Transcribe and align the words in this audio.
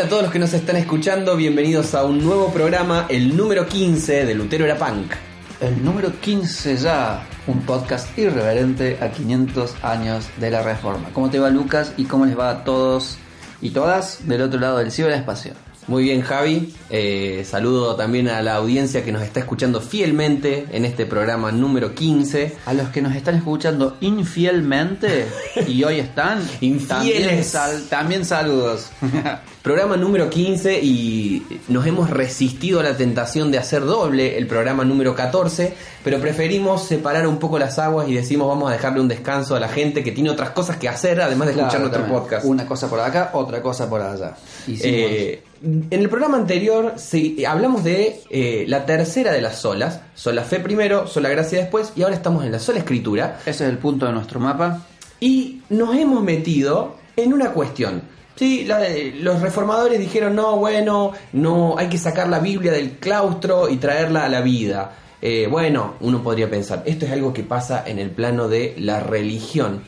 Hola 0.00 0.06
a 0.06 0.08
todos 0.08 0.22
los 0.22 0.32
que 0.32 0.38
nos 0.38 0.54
están 0.54 0.76
escuchando, 0.76 1.36
bienvenidos 1.36 1.94
a 1.94 2.04
un 2.04 2.24
nuevo 2.24 2.50
programa, 2.50 3.04
el 3.10 3.36
número 3.36 3.66
15 3.66 4.24
de 4.24 4.34
Lutero 4.34 4.64
era 4.64 4.78
Punk. 4.78 5.12
El 5.60 5.84
número 5.84 6.10
15 6.18 6.78
ya, 6.78 7.26
un 7.46 7.60
podcast 7.66 8.18
irreverente 8.18 8.96
a 9.02 9.10
500 9.10 9.84
años 9.84 10.26
de 10.38 10.50
la 10.50 10.62
Reforma. 10.62 11.10
¿Cómo 11.12 11.28
te 11.28 11.38
va 11.38 11.50
Lucas 11.50 11.92
y 11.98 12.04
cómo 12.04 12.24
les 12.24 12.38
va 12.38 12.48
a 12.48 12.64
todos 12.64 13.18
y 13.60 13.72
todas 13.72 14.26
del 14.26 14.40
otro 14.40 14.58
lado 14.58 14.78
del 14.78 14.90
ciberespacio? 14.90 15.52
Muy 15.90 16.04
bien 16.04 16.22
Javi, 16.22 16.72
eh, 16.88 17.44
saludo 17.44 17.96
también 17.96 18.28
a 18.28 18.40
la 18.42 18.54
audiencia 18.54 19.04
que 19.04 19.10
nos 19.10 19.22
está 19.22 19.40
escuchando 19.40 19.80
fielmente 19.80 20.66
en 20.70 20.84
este 20.84 21.04
programa 21.04 21.50
número 21.50 21.96
15. 21.96 22.58
A 22.64 22.72
los 22.74 22.90
que 22.90 23.02
nos 23.02 23.16
están 23.16 23.34
escuchando 23.34 23.96
infielmente 24.00 25.26
y 25.66 25.82
hoy 25.82 25.98
están, 25.98 26.38
también, 26.60 27.16
Infieles. 27.16 27.48
sal- 27.48 27.82
también 27.90 28.24
saludos. 28.24 28.90
Programa 29.62 29.96
número 29.96 30.30
15 30.30 30.78
y 30.80 31.44
nos 31.68 31.84
hemos 31.86 32.08
resistido 32.08 32.78
a 32.80 32.82
la 32.84 32.96
tentación 32.96 33.50
de 33.50 33.58
hacer 33.58 33.84
doble 33.84 34.38
el 34.38 34.46
programa 34.46 34.84
número 34.84 35.14
14, 35.14 35.74
pero 36.04 36.18
preferimos 36.18 36.86
separar 36.86 37.26
un 37.26 37.38
poco 37.38 37.58
las 37.58 37.78
aguas 37.80 38.08
y 38.08 38.14
decimos 38.14 38.46
vamos 38.48 38.70
a 38.70 38.72
dejarle 38.74 39.00
un 39.00 39.08
descanso 39.08 39.56
a 39.56 39.60
la 39.60 39.68
gente 39.68 40.02
que 40.04 40.12
tiene 40.12 40.30
otras 40.30 40.50
cosas 40.50 40.76
que 40.76 40.88
hacer 40.88 41.20
además 41.20 41.48
de 41.48 41.52
escuchar 41.54 41.70
Claro, 41.80 41.84
nuestro 41.86 42.02
también. 42.04 42.20
podcast. 42.22 42.46
Una 42.46 42.64
cosa 42.64 42.88
por 42.88 43.00
acá, 43.00 43.30
otra 43.34 43.60
cosa 43.60 43.90
por 43.90 44.00
allá. 44.00 44.34
Hicimos- 44.66 44.82
Eh, 44.84 45.42
en 45.62 45.86
el 45.90 46.08
programa 46.08 46.36
anterior 46.38 46.94
sí, 46.96 47.44
hablamos 47.44 47.84
de 47.84 48.20
eh, 48.30 48.64
la 48.66 48.86
tercera 48.86 49.32
de 49.32 49.40
las 49.40 49.58
solas, 49.58 50.00
sola 50.14 50.42
fe 50.42 50.60
primero, 50.60 51.06
sola 51.06 51.28
gracia 51.28 51.58
después, 51.60 51.92
y 51.96 52.02
ahora 52.02 52.14
estamos 52.16 52.44
en 52.44 52.52
la 52.52 52.58
sola 52.58 52.78
escritura, 52.78 53.38
Ese 53.46 53.64
es 53.64 53.70
el 53.70 53.78
punto 53.78 54.06
de 54.06 54.12
nuestro 54.12 54.40
mapa. 54.40 54.86
y 55.20 55.60
nos 55.68 55.94
hemos 55.96 56.22
metido 56.22 56.96
en 57.16 57.34
una 57.34 57.52
cuestión. 57.52 58.02
Sí, 58.36 58.64
la- 58.64 58.80
los 59.20 59.40
reformadores 59.42 59.98
dijeron, 59.98 60.34
no, 60.34 60.56
bueno, 60.56 61.12
no, 61.34 61.74
hay 61.76 61.88
que 61.88 61.98
sacar 61.98 62.28
la 62.28 62.38
Biblia 62.38 62.72
del 62.72 62.92
claustro 62.92 63.68
y 63.68 63.76
traerla 63.76 64.24
a 64.24 64.28
la 64.30 64.40
vida. 64.40 64.92
Eh, 65.20 65.46
bueno, 65.50 65.96
uno 66.00 66.22
podría 66.22 66.48
pensar, 66.48 66.82
esto 66.86 67.04
es 67.04 67.12
algo 67.12 67.34
que 67.34 67.42
pasa 67.42 67.84
en 67.86 67.98
el 67.98 68.10
plano 68.10 68.48
de 68.48 68.74
la 68.78 69.00
religión. 69.00 69.82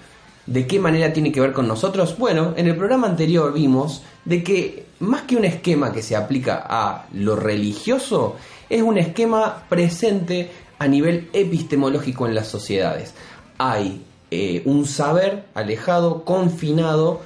¿De 0.47 0.67
qué 0.67 0.79
manera 0.81 1.13
tiene 1.13 1.31
que 1.31 1.41
ver 1.41 1.53
con 1.53 1.69
nosotros? 1.69 2.19
Bueno, 2.19 2.55
en 2.57 2.67
el 2.67 2.77
programa 2.77 3.07
anterior 3.07 3.53
vimos 3.53 4.03
de 4.25 4.43
que 4.43 4.87
más 5.01 5.23
que 5.23 5.37
un 5.37 5.45
esquema 5.45 5.93
que 5.93 6.03
se 6.03 6.17
aplica 6.17 6.65
a 6.69 7.07
lo 7.13 7.37
religioso, 7.37 8.37
es 8.69 8.83
un 8.83 8.99
esquema 8.99 9.65
presente 9.69 10.51
a 10.79 10.89
nivel 10.89 11.29
epistemológico 11.33 12.27
en 12.27 12.35
las 12.35 12.49
sociedades. 12.49 13.15
Hay 13.59 14.03
eh, 14.31 14.63
un 14.65 14.87
saber 14.87 15.45
alejado, 15.55 16.25
confinado, 16.25 17.21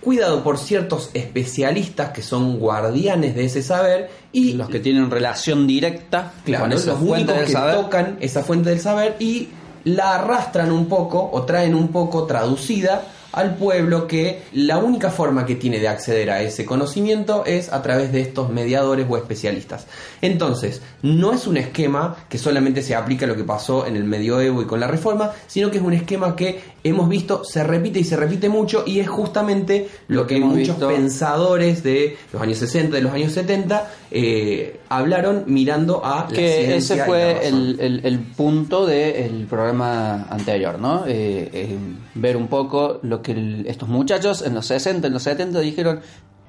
cuidado 0.00 0.42
por 0.42 0.58
ciertos 0.58 1.10
especialistas 1.14 2.10
que 2.10 2.22
son 2.22 2.58
guardianes 2.58 3.34
de 3.34 3.44
ese 3.44 3.62
saber 3.62 4.10
y 4.32 4.54
Los 4.54 4.68
que 4.68 4.80
tienen 4.80 5.10
relación 5.10 5.66
directa 5.66 6.32
Claro, 6.44 6.64
con 6.64 6.72
esa 6.72 6.92
los 6.92 6.98
fuente 7.00 7.14
únicos 7.16 7.36
del 7.36 7.46
que 7.46 7.52
saber. 7.52 7.74
tocan 7.76 8.16
esa 8.20 8.42
fuente 8.42 8.70
del 8.70 8.80
saber 8.80 9.16
y 9.20 9.48
la 9.84 10.14
arrastran 10.14 10.70
un 10.72 10.86
poco 10.86 11.30
o 11.32 11.42
traen 11.42 11.74
un 11.74 11.88
poco 11.88 12.24
traducida 12.24 13.02
al 13.32 13.56
pueblo 13.56 14.06
que 14.06 14.42
la 14.52 14.78
única 14.78 15.10
forma 15.10 15.46
que 15.46 15.56
tiene 15.56 15.78
de 15.78 15.88
acceder 15.88 16.30
a 16.30 16.42
ese 16.42 16.64
conocimiento 16.64 17.44
es 17.46 17.72
a 17.72 17.82
través 17.82 18.12
de 18.12 18.20
estos 18.20 18.50
mediadores 18.50 19.06
o 19.08 19.16
especialistas. 19.16 19.86
Entonces, 20.20 20.82
no 21.00 21.32
es 21.32 21.46
un 21.46 21.56
esquema 21.56 22.16
que 22.28 22.38
solamente 22.38 22.82
se 22.82 22.94
aplica 22.94 23.24
a 23.24 23.28
lo 23.28 23.36
que 23.36 23.44
pasó 23.44 23.86
en 23.86 23.96
el 23.96 24.04
medioevo 24.04 24.62
y 24.62 24.66
con 24.66 24.80
la 24.80 24.86
reforma, 24.86 25.32
sino 25.46 25.70
que 25.70 25.78
es 25.78 25.82
un 25.82 25.94
esquema 25.94 26.36
que 26.36 26.60
hemos 26.84 27.08
visto 27.08 27.44
se 27.44 27.62
repite 27.62 28.00
y 28.00 28.04
se 28.04 28.16
repite 28.16 28.48
mucho 28.48 28.82
y 28.86 28.98
es 29.00 29.08
justamente 29.08 29.88
lo, 30.08 30.22
Lo 30.22 30.26
que, 30.26 30.40
muchos 30.40 30.76
visto. 30.76 30.88
pensadores 30.88 31.82
de 31.82 32.16
los 32.32 32.42
años 32.42 32.58
60, 32.58 32.96
de 32.96 33.02
los 33.02 33.12
años 33.12 33.32
70, 33.32 33.88
eh, 34.10 34.80
hablaron 34.88 35.44
mirando 35.46 36.04
a 36.04 36.22
la 36.22 36.26
que 36.28 36.64
ciencia 36.64 36.76
ese 36.76 36.96
la 36.96 37.04
fue 37.06 37.46
el, 37.48 37.78
el- 37.80 38.00
el 38.04 38.18
punto 38.20 38.84
del 38.86 39.46
programa 39.48 40.24
anterior, 40.28 40.78
¿no? 40.78 41.04
Eh, 41.06 41.48
eh, 41.52 41.76
ver 42.14 42.36
un 42.36 42.48
poco 42.48 42.98
lo 43.02 43.22
que 43.22 43.32
el- 43.32 43.64
estos 43.66 43.88
muchachos 43.88 44.42
en 44.42 44.54
los 44.54 44.66
60, 44.66 45.06
en 45.06 45.12
los 45.12 45.22
70 45.22 45.60
dijeron, 45.60 46.00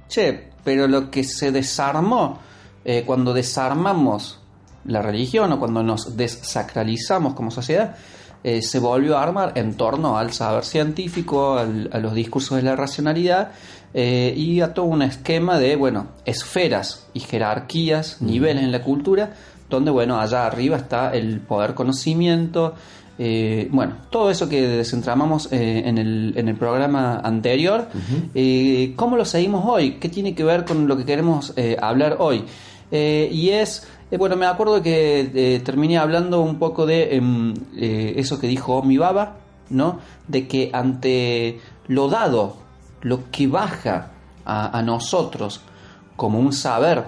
che, 0.10 0.50
pero 0.64 0.88
lo 0.88 1.12
que 1.12 1.24
se 1.24 1.52
desarmó 1.52 2.40
eh, 2.86 3.04
cuando 3.06 3.34
desarmamos 3.34 4.40
la 4.86 5.02
religión 5.02 5.52
o 5.54 5.60
cuando 5.60 5.82
nos 5.84 6.18
desacralizamos 6.18 7.34
como 7.34 7.52
sociedad, 7.52 7.96
eh, 8.44 8.62
se 8.62 8.80
volvió 8.80 9.18
a 9.18 9.24
armar 9.24 9.54
en 9.56 9.76
torno 9.76 10.18
al 10.18 10.32
saber 10.34 10.66
científico, 10.66 11.58
al- 11.58 11.90
a 11.94 12.00
los 12.00 12.14
discursos 12.14 12.58
de 12.58 12.64
la 12.64 12.76
racionalidad 12.76 13.52
eh, 13.94 14.34
y 14.36 14.62
a 14.62 14.74
todo 14.74 14.86
un 14.86 15.02
esquema 15.04 15.60
de, 15.60 15.76
bueno, 15.76 16.08
esferas 16.26 17.08
y 17.14 17.20
jerarquías, 17.20 18.22
niveles 18.22 18.64
en 18.64 18.72
la 18.72 18.82
cultura, 18.82 19.34
donde, 19.70 19.92
bueno, 19.92 20.20
allá 20.20 20.46
arriba 20.46 20.78
está 20.78 21.14
el 21.14 21.40
poder 21.40 21.74
conocimiento, 21.74 22.74
eh, 23.20 23.68
bueno, 23.72 23.94
todo 24.10 24.32
eso 24.32 24.50
que 24.50 24.68
desentramamos 24.68 25.48
eh, 25.52 25.84
en, 25.86 25.98
el, 26.00 26.34
en 26.36 26.48
el 26.50 26.56
programa 26.56 27.20
anterior, 27.24 27.88
eh, 28.34 28.94
¿cómo 28.96 29.16
lo 29.18 29.26
seguimos 29.26 29.64
hoy? 29.68 29.94
¿Qué 30.00 30.10
tiene 30.10 30.34
que 30.34 30.44
ver 30.44 30.66
con 30.66 30.88
lo 30.88 30.98
que 30.98 31.06
queremos 31.06 31.54
hablar 31.80 32.18
hoy? 32.20 32.44
Eh, 32.96 33.28
y 33.32 33.50
es, 33.50 33.88
eh, 34.12 34.18
bueno, 34.18 34.36
me 34.36 34.46
acuerdo 34.46 34.84
que 34.84 35.32
eh, 35.34 35.60
terminé 35.62 35.98
hablando 35.98 36.42
un 36.42 36.60
poco 36.60 36.86
de 36.86 37.16
em, 37.16 37.56
eso 37.76 38.40
que 38.40 38.46
dijo 38.46 38.76
Omi 38.76 39.00
Baba, 39.00 39.38
¿no? 39.72 39.98
De 40.28 40.48
que 40.48 40.70
ante 40.72 41.60
lo 41.88 42.08
dado, 42.08 42.56
lo 43.02 43.32
que 43.32 43.48
baja 43.48 44.12
a, 44.46 44.78
a 44.78 44.84
nosotros 44.84 45.62
como 46.16 46.38
un 46.40 46.54
saber 46.54 47.06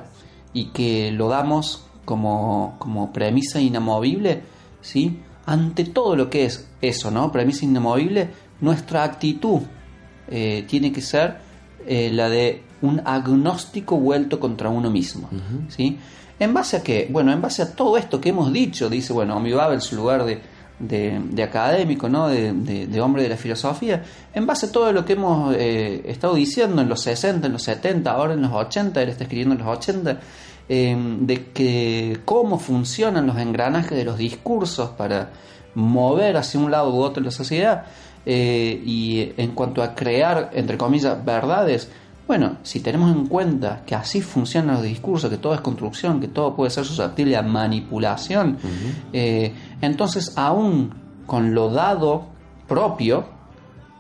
y 0.53 0.69
que 0.69 1.11
lo 1.11 1.29
damos 1.29 1.85
como, 2.03 2.77
como 2.79 3.13
premisa 3.13 3.61
inamovible, 3.61 4.41
¿sí? 4.81 5.19
Ante 5.45 5.83
todo 5.85 6.15
lo 6.15 6.31
que 6.31 6.45
es 6.45 6.67
eso, 6.81 7.11
¿no? 7.11 7.31
Premisa 7.31 7.63
inamovible, 7.63 8.29
nuestra 8.59 9.03
actitud 9.03 9.61
tiene 10.67 10.91
que 10.91 11.01
ser 11.01 11.44
eh, 11.87 12.09
la 12.11 12.29
de 12.29 12.63
un 12.81 13.01
agnóstico 13.05 13.97
vuelto 13.97 14.39
contra 14.39 14.69
uno 14.69 14.89
mismo, 14.89 15.29
¿sí? 15.69 15.97
¿En 16.39 16.53
base 16.53 16.77
a 16.77 16.83
qué? 16.83 17.07
Bueno, 17.09 17.31
en 17.31 17.41
base 17.41 17.61
a 17.61 17.73
todo 17.75 17.97
esto 17.97 18.19
que 18.19 18.29
hemos 18.29 18.51
dicho, 18.51 18.89
dice, 18.89 19.13
bueno, 19.13 19.37
Omi 19.37 19.51
en 19.53 19.81
su 19.81 19.95
lugar 19.95 20.25
de, 20.25 20.39
de, 20.79 21.21
de 21.31 21.43
académico, 21.43 22.09
¿no? 22.09 22.27
De, 22.27 22.51
de- 22.51 22.87
de 22.87 23.01
hombre 23.01 23.23
de 23.23 23.29
la 23.29 23.37
filosofía, 23.37 24.03
en 24.33 24.45
base 24.45 24.65
a 24.65 24.71
todo 24.71 24.91
lo 24.91 25.05
que 25.05 25.13
hemos 25.13 25.55
eh, 25.57 26.01
estado 26.05 26.35
diciendo 26.35 26.81
en 26.81 26.89
los 26.89 27.01
60, 27.01 27.47
en 27.47 27.53
los 27.53 27.63
70, 27.63 28.11
ahora 28.11 28.33
en 28.33 28.41
los 28.41 28.51
80, 28.51 29.01
él 29.01 29.09
está 29.09 29.23
escribiendo 29.23 29.55
en 29.55 29.61
los 29.65 29.77
80, 29.77 30.19
eh, 30.67 30.97
de 31.21 31.45
que 31.51 32.19
cómo 32.25 32.59
funcionan 32.59 33.25
los 33.27 33.37
engranajes 33.37 33.97
de 33.97 34.03
los 34.03 34.17
discursos 34.17 34.89
para 34.91 35.29
mover 35.75 36.37
hacia 36.37 36.59
un 36.59 36.71
lado 36.71 36.93
u 36.93 36.99
otro 36.99 37.23
la 37.23 37.31
sociedad, 37.31 37.85
eh, 38.25 38.81
y 38.85 39.33
en 39.37 39.51
cuanto 39.51 39.83
a 39.83 39.93
crear, 39.93 40.51
entre 40.53 40.77
comillas, 40.77 41.23
verdades, 41.23 41.89
bueno, 42.27 42.57
si 42.63 42.79
tenemos 42.79 43.15
en 43.15 43.27
cuenta 43.27 43.83
que 43.85 43.93
así 43.93 44.21
funcionan 44.21 44.75
los 44.75 44.83
discursos, 44.83 45.29
que 45.29 45.37
todo 45.37 45.53
es 45.53 45.61
construcción, 45.61 46.19
que 46.19 46.27
todo 46.27 46.55
puede 46.55 46.71
ser 46.71 46.83
susceptible 46.83 47.37
a 47.37 47.43
manipulación, 47.43 48.57
eh, 49.13 49.53
entonces 49.81 50.33
aún 50.35 50.91
con 51.27 51.53
lo 51.53 51.69
dado 51.69 52.25
propio, 52.67 53.25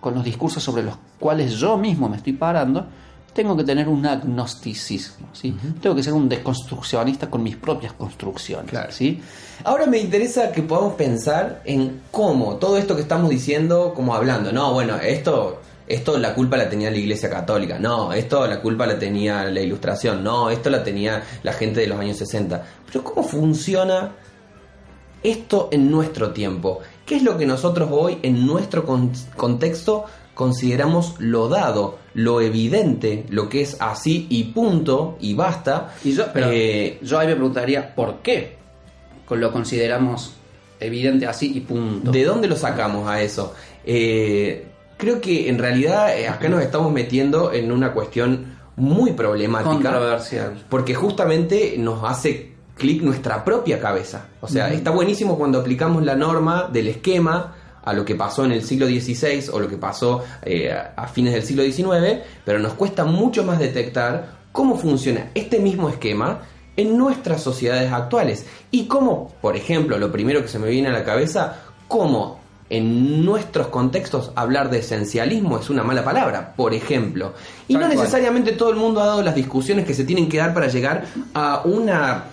con 0.01 0.15
los 0.15 0.23
discursos 0.23 0.63
sobre 0.63 0.81
los 0.81 0.97
cuales 1.19 1.53
yo 1.53 1.77
mismo 1.77 2.09
me 2.09 2.17
estoy 2.17 2.33
parando, 2.33 2.87
tengo 3.35 3.55
que 3.57 3.63
tener 3.65 3.87
un 3.89 4.05
agnosticismo, 4.05 5.27
¿sí? 5.33 5.53
Tengo 5.81 5.93
que 5.95 6.01
ser 6.01 6.13
un 6.13 6.29
deconstruccionista 6.29 7.29
con 7.29 7.43
mis 7.43 7.57
propias 7.57 7.91
construcciones, 7.93 8.69
Claro. 8.71 8.91
¿sí? 8.91 9.21
Ahora 9.65 9.85
me 9.87 9.97
interesa 9.99 10.51
que 10.53 10.61
podamos 10.63 10.93
pensar 10.93 11.61
en 11.65 12.01
cómo 12.11 12.55
todo 12.55 12.77
esto 12.77 12.95
que 12.95 13.01
estamos 13.01 13.29
diciendo, 13.29 13.93
como 13.93 14.15
hablando, 14.15 14.53
no, 14.53 14.71
bueno, 14.73 14.95
esto, 14.97 15.61
esto 15.85 16.17
la 16.17 16.33
culpa 16.33 16.55
la 16.55 16.69
tenía 16.69 16.89
la 16.89 16.97
Iglesia 16.97 17.29
Católica, 17.29 17.77
no, 17.77 18.13
esto 18.13 18.47
la 18.47 18.61
culpa 18.61 18.87
la 18.87 18.97
tenía 18.97 19.43
la 19.43 19.59
Ilustración, 19.59 20.23
no, 20.23 20.49
esto 20.49 20.69
la 20.69 20.81
tenía 20.83 21.21
la 21.43 21.51
gente 21.51 21.81
de 21.81 21.87
los 21.87 21.99
años 21.99 22.15
60. 22.17 22.63
Pero 22.87 23.03
¿cómo 23.03 23.27
funciona 23.27 24.13
esto 25.23 25.67
en 25.71 25.91
nuestro 25.91 26.31
tiempo? 26.31 26.79
¿Qué 27.05 27.17
es 27.17 27.23
lo 27.23 27.37
que 27.37 27.45
nosotros 27.45 27.89
hoy 27.91 28.17
en 28.23 28.45
nuestro 28.47 28.85
con- 28.85 29.11
contexto 29.35 30.05
consideramos 30.35 31.15
lo 31.17 31.49
dado, 31.49 31.97
lo 32.13 32.41
evidente, 32.41 33.25
lo 33.29 33.49
que 33.49 33.61
es 33.61 33.77
así 33.79 34.27
y 34.29 34.43
punto 34.43 35.17
y 35.19 35.33
basta? 35.33 35.95
Y 36.03 36.11
yo, 36.11 36.25
pero 36.31 36.47
Eh, 36.51 36.99
yo 37.01 37.17
ahí 37.17 37.27
me 37.27 37.33
preguntaría, 37.33 37.95
¿por 37.95 38.17
qué 38.17 38.57
lo 39.29 39.51
consideramos 39.51 40.33
evidente 40.79 41.25
así 41.25 41.51
y 41.55 41.61
punto? 41.61 42.11
¿De 42.11 42.23
dónde 42.23 42.47
lo 42.47 42.55
sacamos 42.55 43.09
a 43.09 43.21
eso? 43.21 43.55
Eh, 43.85 44.67
creo 44.97 45.19
que 45.21 45.49
en 45.49 45.57
realidad 45.57 46.15
eh, 46.15 46.27
acá 46.27 46.49
nos 46.49 46.61
estamos 46.61 46.91
metiendo 46.91 47.51
en 47.51 47.71
una 47.71 47.93
cuestión 47.93 48.57
muy 48.75 49.13
problemática. 49.13 49.71
Porque 50.69 50.93
justamente 50.93 51.75
nos 51.77 52.03
hace 52.03 52.55
clic 52.75 53.01
nuestra 53.01 53.45
propia 53.45 53.79
cabeza. 53.79 54.27
O 54.41 54.49
sea, 54.49 54.71
está 54.71 54.91
buenísimo 54.91 55.37
cuando 55.37 55.59
aplicamos 55.61 56.03
la 56.03 56.15
norma 56.15 56.69
del 56.71 56.89
esquema 56.89 57.54
a 57.85 57.93
lo 57.93 58.03
que 58.03 58.15
pasó 58.15 58.43
en 58.43 58.51
el 58.51 58.63
siglo 58.63 58.87
XVI 58.87 59.49
o 59.53 59.59
lo 59.59 59.69
que 59.69 59.77
pasó 59.77 60.23
eh, 60.43 60.71
a 60.73 61.07
fines 61.07 61.33
del 61.33 61.43
siglo 61.43 61.63
XIX, 61.63 62.21
pero 62.43 62.59
nos 62.59 62.73
cuesta 62.73 63.05
mucho 63.05 63.43
más 63.43 63.59
detectar 63.59 64.35
cómo 64.51 64.77
funciona 64.77 65.29
este 65.35 65.59
mismo 65.59 65.89
esquema 65.89 66.41
en 66.77 66.97
nuestras 66.97 67.41
sociedades 67.41 67.91
actuales 67.91 68.45
y 68.71 68.87
cómo, 68.87 69.33
por 69.41 69.55
ejemplo, 69.55 69.97
lo 69.97 70.11
primero 70.11 70.41
que 70.41 70.47
se 70.47 70.59
me 70.59 70.69
viene 70.69 70.89
a 70.89 70.93
la 70.93 71.03
cabeza, 71.03 71.61
cómo 71.87 72.39
en 72.69 73.23
nuestros 73.23 73.67
contextos 73.67 74.31
hablar 74.35 74.69
de 74.69 74.79
esencialismo 74.79 75.59
es 75.59 75.69
una 75.69 75.83
mala 75.83 76.03
palabra, 76.03 76.53
por 76.55 76.73
ejemplo. 76.73 77.33
Y 77.67 77.73
Tal 77.73 77.81
no 77.81 77.87
cual. 77.87 77.99
necesariamente 77.99 78.53
todo 78.53 78.71
el 78.71 78.75
mundo 78.75 79.01
ha 79.01 79.05
dado 79.05 79.21
las 79.21 79.35
discusiones 79.35 79.85
que 79.85 79.93
se 79.93 80.03
tienen 80.03 80.27
que 80.27 80.37
dar 80.37 80.53
para 80.53 80.67
llegar 80.67 81.05
a 81.33 81.61
una 81.65 82.25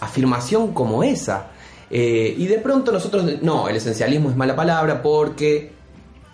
afirmación 0.00 0.72
como 0.72 1.04
esa. 1.04 1.48
Eh, 1.90 2.34
y 2.36 2.46
de 2.46 2.58
pronto 2.58 2.92
nosotros, 2.92 3.24
no, 3.42 3.68
el 3.68 3.76
esencialismo 3.76 4.30
es 4.30 4.36
mala 4.36 4.56
palabra 4.56 5.02
porque, 5.02 5.72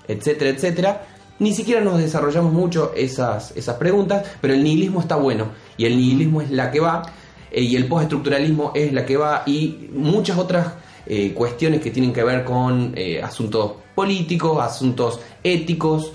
etcétera, 0.08 0.50
etcétera. 0.50 1.06
Ni 1.38 1.52
siquiera 1.52 1.80
nos 1.80 1.98
desarrollamos 1.98 2.52
mucho 2.52 2.92
esas, 2.94 3.52
esas 3.56 3.76
preguntas, 3.76 4.24
pero 4.40 4.54
el 4.54 4.62
nihilismo 4.62 5.00
está 5.00 5.16
bueno. 5.16 5.48
Y 5.76 5.86
el 5.86 5.96
nihilismo 5.96 6.40
es 6.40 6.50
la 6.50 6.70
que 6.70 6.80
va, 6.80 7.02
eh, 7.50 7.62
y 7.62 7.76
el 7.76 7.86
postestructuralismo 7.86 8.72
es 8.74 8.92
la 8.92 9.04
que 9.04 9.16
va, 9.16 9.42
y 9.46 9.88
muchas 9.92 10.38
otras 10.38 10.74
eh, 11.04 11.32
cuestiones 11.34 11.80
que 11.80 11.90
tienen 11.90 12.12
que 12.12 12.22
ver 12.22 12.44
con 12.44 12.92
eh, 12.96 13.20
asuntos 13.20 13.72
políticos, 13.94 14.62
asuntos 14.62 15.20
éticos, 15.42 16.12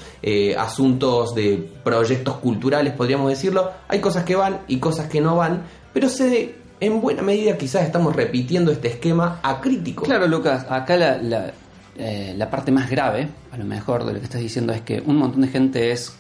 asuntos 0.58 1.36
de 1.36 1.70
proyectos 1.84 2.38
culturales, 2.38 2.94
podríamos 2.94 3.30
decirlo. 3.30 3.70
Hay 3.88 4.00
cosas 4.00 4.24
que 4.24 4.36
van 4.36 4.62
y 4.68 4.78
cosas 4.78 5.10
que 5.10 5.22
no 5.22 5.36
van, 5.36 5.64
pero 5.94 6.10
se, 6.10 6.56
en 6.80 7.02
buena 7.02 7.22
medida 7.22 7.58
quizás 7.58 7.84
estamos 7.84 8.16
repitiendo 8.16 8.72
este 8.72 8.90
esquema 8.90 9.40
acrítico. 9.44 10.04
Claro, 10.04 10.28
Lucas, 10.28 10.66
acá 10.70 10.96
la, 10.98 11.18
la, 11.18 11.52
eh, 11.98 12.34
la 12.38 12.50
parte 12.50 12.72
más 12.72 12.90
grave, 12.90 13.30
a 13.52 13.58
lo 13.58 13.66
mejor, 13.66 14.06
de 14.06 14.14
lo 14.14 14.20
que 14.20 14.26
estás 14.26 14.42
diciendo 14.42 14.74
es 14.74 14.82
que 14.82 15.02
un 15.06 15.18
montón 15.18 15.42
de 15.42 15.48
gente 15.48 15.92
es 15.92 16.14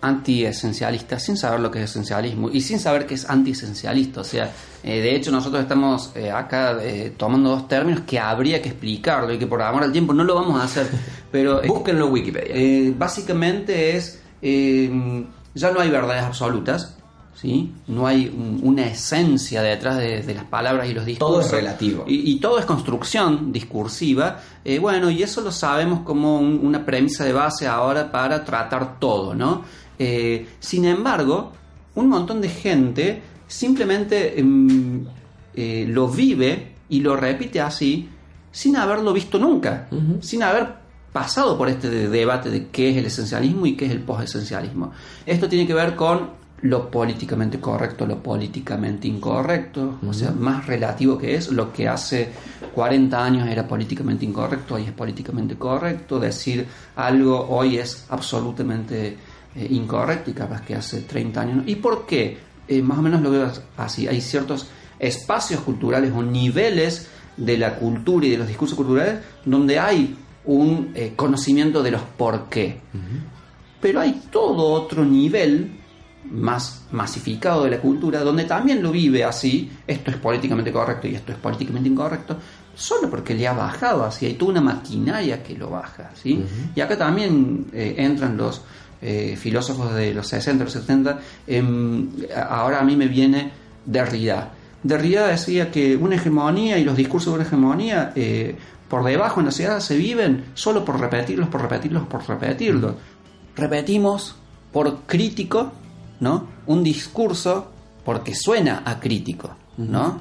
anti-esencialista 0.00 1.18
sin 1.18 1.36
saber 1.36 1.60
lo 1.60 1.70
que 1.70 1.82
es 1.82 1.90
esencialismo 1.90 2.48
y 2.50 2.60
sin 2.60 2.78
saber 2.78 3.06
que 3.06 3.14
es 3.14 3.28
anti-esencialista. 3.28 4.20
O 4.20 4.24
sea, 4.24 4.50
eh, 4.82 5.00
de 5.00 5.16
hecho 5.16 5.30
nosotros 5.30 5.62
estamos 5.62 6.12
eh, 6.14 6.30
acá 6.30 6.78
eh, 6.80 7.12
tomando 7.16 7.50
dos 7.50 7.68
términos 7.68 8.02
que 8.06 8.18
habría 8.18 8.62
que 8.62 8.68
explicarlo 8.68 9.32
y 9.32 9.38
que 9.38 9.46
por 9.46 9.60
amor 9.60 9.82
al 9.82 9.92
tiempo 9.92 10.12
no 10.12 10.24
lo 10.24 10.34
vamos 10.36 10.60
a 10.60 10.64
hacer. 10.64 10.88
Pero 11.32 11.62
Búsquenlo 11.62 12.06
en 12.06 12.12
Wikipedia. 12.12 12.94
básicamente 12.96 13.96
es, 13.96 14.22
ya 14.40 15.70
no 15.72 15.80
hay 15.80 15.90
verdades 15.90 16.22
absolutas, 16.22 16.96
¿sí? 17.40 17.72
No 17.86 18.06
hay 18.06 18.26
un- 18.26 18.60
una 18.62 18.86
esencia 18.86 19.62
detrás 19.62 19.98
de, 19.98 20.22
de 20.22 20.34
las 20.34 20.44
palabras 20.44 20.88
y 20.88 20.94
los 20.94 21.04
discursos. 21.06 21.36
Todo 21.36 21.40
es 21.46 21.50
relativo. 21.52 22.04
Y, 22.06 22.32
y 22.32 22.40
todo 22.40 22.58
es 22.58 22.64
construcción 22.66 23.52
discursiva. 23.52 24.40
Eh, 24.64 24.78
bueno, 24.78 25.10
y 25.10 25.22
eso 25.22 25.40
lo 25.40 25.52
sabemos 25.52 26.00
como 26.00 26.38
un- 26.40 26.60
una 26.62 26.84
premisa 26.84 27.24
de 27.24 27.32
base 27.32 27.66
ahora 27.66 28.10
para 28.10 28.44
tratar 28.44 28.98
todo, 28.98 29.34
¿no? 29.34 29.62
Eh, 29.98 30.48
sin 30.60 30.84
embargo, 30.84 31.52
un 31.94 32.08
montón 32.08 32.40
de 32.40 32.48
gente 32.48 33.22
simplemente 33.46 34.38
em, 34.38 35.04
eh, 35.54 35.84
lo 35.88 36.08
vive 36.08 36.74
y 36.88 37.00
lo 37.00 37.16
repite 37.16 37.60
así 37.60 38.08
sin 38.52 38.76
haberlo 38.76 39.12
visto 39.12 39.38
nunca, 39.38 39.88
sin 40.20 40.42
haber 40.42 40.66
pasado 41.12 41.56
por 41.58 41.68
este 41.68 41.88
de- 41.90 42.08
debate 42.08 42.50
de 42.50 42.68
qué 42.68 42.90
es 42.90 42.96
el 42.96 43.06
esencialismo 43.06 43.66
y 43.66 43.76
qué 43.76 43.86
es 43.86 43.92
el 43.92 44.00
postesencialismo. 44.00 44.92
Esto 45.26 45.48
tiene 45.48 45.66
que 45.66 45.74
ver 45.74 45.94
con 45.96 46.30
lo 46.62 46.90
políticamente 46.90 47.60
correcto, 47.60 48.06
lo 48.06 48.20
políticamente 48.22 49.06
incorrecto, 49.06 49.98
o 50.06 50.12
sea, 50.12 50.32
más 50.32 50.66
relativo 50.66 51.16
que 51.16 51.36
es, 51.36 51.52
lo 51.52 51.72
que 51.72 51.88
hace 51.88 52.30
40 52.74 53.24
años 53.24 53.48
era 53.48 53.66
políticamente 53.66 54.24
incorrecto, 54.24 54.74
hoy 54.74 54.84
es 54.84 54.92
políticamente 54.92 55.56
correcto, 55.56 56.18
decir 56.18 56.66
algo 56.96 57.46
hoy 57.48 57.78
es 57.78 58.06
absolutamente 58.08 59.16
eh, 59.54 59.66
incorrecto 59.70 60.30
y 60.30 60.34
capaz 60.34 60.62
que 60.62 60.74
hace 60.74 61.02
30 61.02 61.40
años. 61.40 61.56
no. 61.58 61.62
¿Y 61.66 61.76
por 61.76 62.06
qué? 62.06 62.38
Eh, 62.66 62.82
más 62.82 62.98
o 62.98 63.02
menos 63.02 63.22
lo 63.22 63.30
veo 63.30 63.50
así, 63.76 64.08
hay 64.08 64.20
ciertos 64.20 64.66
espacios 64.98 65.60
culturales 65.60 66.12
o 66.12 66.22
niveles 66.22 67.08
de 67.36 67.56
la 67.56 67.76
cultura 67.76 68.26
y 68.26 68.30
de 68.30 68.38
los 68.38 68.48
discursos 68.48 68.76
culturales 68.76 69.20
donde 69.44 69.78
hay 69.78 70.16
un 70.44 70.90
eh, 70.94 71.12
conocimiento 71.14 71.82
de 71.82 71.92
los 71.92 72.02
por 72.02 72.48
qué. 72.48 72.80
Pero 73.80 74.00
hay 74.00 74.22
todo 74.32 74.72
otro 74.72 75.04
nivel 75.04 75.78
más 76.24 76.86
masificado 76.92 77.64
de 77.64 77.70
la 77.70 77.78
cultura 77.78 78.20
donde 78.20 78.44
también 78.44 78.82
lo 78.82 78.90
vive 78.90 79.24
así, 79.24 79.70
esto 79.86 80.10
es 80.10 80.16
políticamente 80.16 80.72
correcto 80.72 81.06
y 81.06 81.14
esto 81.14 81.32
es 81.32 81.38
políticamente 81.38 81.88
incorrecto, 81.88 82.36
solo 82.74 83.08
porque 83.08 83.34
le 83.34 83.48
ha 83.48 83.52
bajado 83.52 84.04
así, 84.04 84.26
hay 84.26 84.34
toda 84.34 84.52
una 84.52 84.60
maquinaria 84.60 85.42
que 85.42 85.56
lo 85.56 85.70
baja, 85.70 86.10
¿sí? 86.14 86.44
Y 86.74 86.80
acá 86.80 86.96
también 86.96 87.66
eh, 87.72 87.94
entran 87.98 88.36
los 88.36 88.62
eh, 89.00 89.36
filósofos 89.36 89.94
de 89.94 90.12
los 90.12 90.26
60, 90.28 90.64
los 90.64 90.72
70, 90.72 91.18
em, 91.46 92.08
ahora 92.48 92.80
a 92.80 92.84
mí 92.84 92.96
me 92.96 93.08
viene 93.08 93.50
Derrida. 93.84 94.52
Derrida 94.82 95.28
decía 95.28 95.70
que 95.70 95.96
una 95.96 96.16
hegemonía 96.16 96.78
y 96.78 96.84
los 96.84 96.96
discursos 96.96 97.32
de 97.32 97.40
una 97.40 97.46
hegemonía 97.46 98.12
eh, 98.14 98.56
por 98.88 99.04
debajo 99.04 99.40
en 99.40 99.46
la 99.46 99.52
sociedad 99.52 99.80
se 99.80 99.96
viven 99.96 100.46
solo 100.54 100.84
por 100.84 101.00
repetirlos, 101.00 101.48
por 101.48 101.62
repetirlos, 101.62 102.06
por 102.06 102.28
repetirlos. 102.28 102.94
Repetimos 103.56 104.36
por 104.72 105.00
crítico, 105.02 105.72
¿no? 106.20 106.46
Un 106.66 106.82
discurso 106.82 107.70
porque 108.04 108.34
suena 108.34 108.82
a 108.84 108.98
crítico, 109.00 109.50
¿no? 109.76 110.20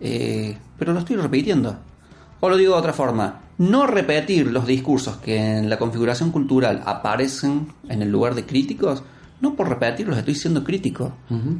Eh, 0.00 0.56
pero 0.78 0.92
lo 0.92 1.00
estoy 1.00 1.16
repitiendo. 1.16 1.76
O 2.40 2.48
lo 2.48 2.56
digo 2.56 2.74
de 2.74 2.80
otra 2.80 2.92
forma, 2.92 3.40
no 3.58 3.86
repetir 3.86 4.46
los 4.48 4.66
discursos 4.66 5.16
que 5.16 5.58
en 5.58 5.70
la 5.70 5.78
configuración 5.78 6.30
cultural 6.30 6.82
aparecen 6.84 7.72
en 7.88 8.02
el 8.02 8.10
lugar 8.10 8.34
de 8.34 8.44
críticos, 8.44 9.02
no 9.40 9.54
por 9.54 9.68
repetirlos 9.68 10.18
estoy 10.18 10.34
siendo 10.34 10.64
crítico, 10.64 11.12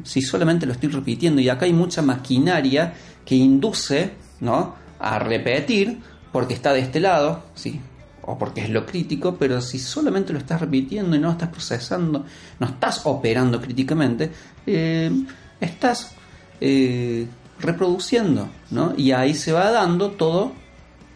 si 0.03 0.21
solamente 0.21 0.65
lo 0.65 0.73
estoy 0.73 0.89
repitiendo. 0.89 1.41
Y 1.41 1.49
acá 1.49 1.65
hay 1.65 1.73
mucha 1.73 2.01
maquinaria 2.01 2.93
que 3.25 3.35
induce 3.35 4.13
¿no? 4.39 4.75
a 4.99 5.19
repetir 5.19 5.99
porque 6.31 6.53
está 6.53 6.73
de 6.73 6.79
este 6.79 6.99
lado, 6.99 7.43
sí, 7.55 7.81
o 8.27 8.37
porque 8.37 8.61
es 8.61 8.69
lo 8.69 8.85
crítico, 8.85 9.37
pero 9.37 9.61
si 9.61 9.79
solamente 9.79 10.33
lo 10.33 10.39
estás 10.39 10.59
repitiendo 10.59 11.15
y 11.15 11.19
no 11.19 11.27
lo 11.27 11.31
estás 11.31 11.49
procesando, 11.49 12.25
no 12.59 12.67
estás 12.67 13.01
operando 13.05 13.59
críticamente, 13.61 14.29
eh, 14.65 15.09
estás 15.61 16.11
eh, 16.59 17.25
reproduciendo, 17.59 18.49
¿no? 18.71 18.93
Y 18.97 19.13
ahí 19.13 19.33
se 19.33 19.53
va 19.53 19.71
dando 19.71 20.11
todo, 20.11 20.51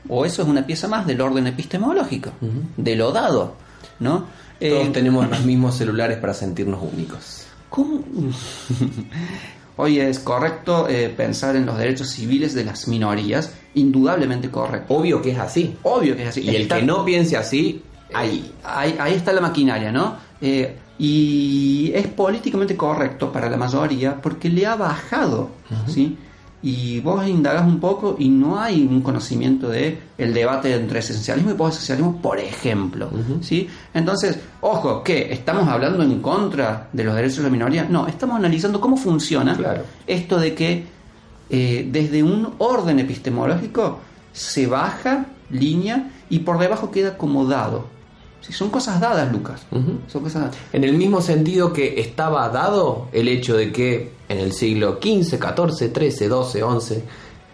o 0.07 0.25
eso 0.25 0.41
es 0.41 0.47
una 0.47 0.65
pieza 0.65 0.87
más 0.87 1.05
del 1.05 1.19
orden 1.19 1.47
epistemológico, 1.47 2.31
de 2.77 2.95
lo 2.95 3.11
dado, 3.11 3.55
¿no? 3.99 4.19
Todos 4.59 4.87
Eh, 4.87 4.89
tenemos 4.93 5.29
los 5.29 5.43
mismos 5.43 5.75
celulares 5.75 6.17
para 6.17 6.33
sentirnos 6.33 6.81
únicos. 6.81 7.45
¿Cómo? 7.69 8.03
Hoy 9.77 9.99
es 9.99 10.19
correcto 10.19 10.87
eh, 10.87 11.13
pensar 11.15 11.55
en 11.55 11.65
los 11.65 11.77
derechos 11.77 12.09
civiles 12.09 12.53
de 12.53 12.65
las 12.65 12.87
minorías, 12.87 13.53
indudablemente 13.73 14.49
correcto. 14.49 14.93
Obvio 14.93 15.21
que 15.21 15.31
es 15.31 15.39
así. 15.39 15.75
Obvio 15.83 16.15
que 16.15 16.23
es 16.23 16.29
así. 16.29 16.41
Y 16.41 16.55
el 16.55 16.67
que 16.67 16.81
no 16.81 17.05
piense 17.05 17.37
así, 17.37 17.81
ahí. 18.13 18.53
ahí, 18.63 18.95
ahí 18.99 19.13
está 19.13 19.33
la 19.33 19.41
maquinaria, 19.41 19.91
¿no? 19.91 20.17
Eh, 20.41 20.77
y 20.99 21.91
es 21.95 22.07
políticamente 22.07 22.77
correcto 22.77 23.31
para 23.31 23.49
la 23.49 23.57
mayoría 23.57 24.21
porque 24.21 24.49
le 24.49 24.67
ha 24.67 24.75
bajado, 24.75 25.49
¿sí? 25.87 26.15
Y 26.63 26.99
vos 26.99 27.27
indagás 27.27 27.65
un 27.65 27.79
poco 27.79 28.15
y 28.19 28.29
no 28.29 28.59
hay 28.59 28.83
un 28.85 29.01
conocimiento 29.01 29.67
de 29.67 29.97
el 30.17 30.31
debate 30.33 30.75
entre 30.75 30.99
esencialismo 30.99 31.51
y 31.51 31.53
postesencialismo, 31.55 32.21
por 32.21 32.37
ejemplo, 32.37 33.09
¿sí? 33.41 33.67
Entonces, 33.95 34.37
ojo, 34.61 35.03
que 35.03 35.33
estamos 35.33 35.67
hablando 35.67 36.03
en 36.03 36.19
contra 36.21 36.87
de 36.93 37.03
los 37.03 37.15
derechos 37.15 37.37
de 37.37 37.43
la 37.43 37.49
minoría, 37.49 37.87
no, 37.89 38.05
estamos 38.07 38.35
analizando 38.35 38.79
cómo 38.79 38.95
funciona 38.95 39.55
Claro. 39.55 39.83
esto 40.05 40.37
de 40.39 40.53
que 40.53 40.83
eh, 41.49 41.89
desde 41.91 42.21
un 42.21 42.53
orden 42.59 42.99
epistemológico 42.99 43.99
se 44.31 44.67
baja 44.67 45.25
línea 45.49 46.11
y 46.29 46.39
por 46.39 46.59
debajo 46.59 46.91
queda 46.91 47.17
como 47.17 47.45
dado. 47.45 47.87
Sí, 48.41 48.51
son 48.53 48.69
cosas 48.69 48.99
dadas, 48.99 49.31
Lucas. 49.31 49.61
Son 50.07 50.21
cosas 50.23 50.41
dadas. 50.43 50.57
En 50.73 50.83
el 50.83 50.93
mismo 50.93 51.21
sentido 51.21 51.71
que 51.73 51.99
estaba 52.01 52.49
dado 52.49 53.07
el 53.13 53.27
hecho 53.27 53.55
de 53.55 53.71
que 53.71 54.11
en 54.29 54.39
el 54.39 54.51
siglo 54.53 54.99
XV, 55.01 55.37
XIV, 55.39 55.93
XIII, 55.93 56.29
XII, 56.29 56.61
XI 56.81 57.03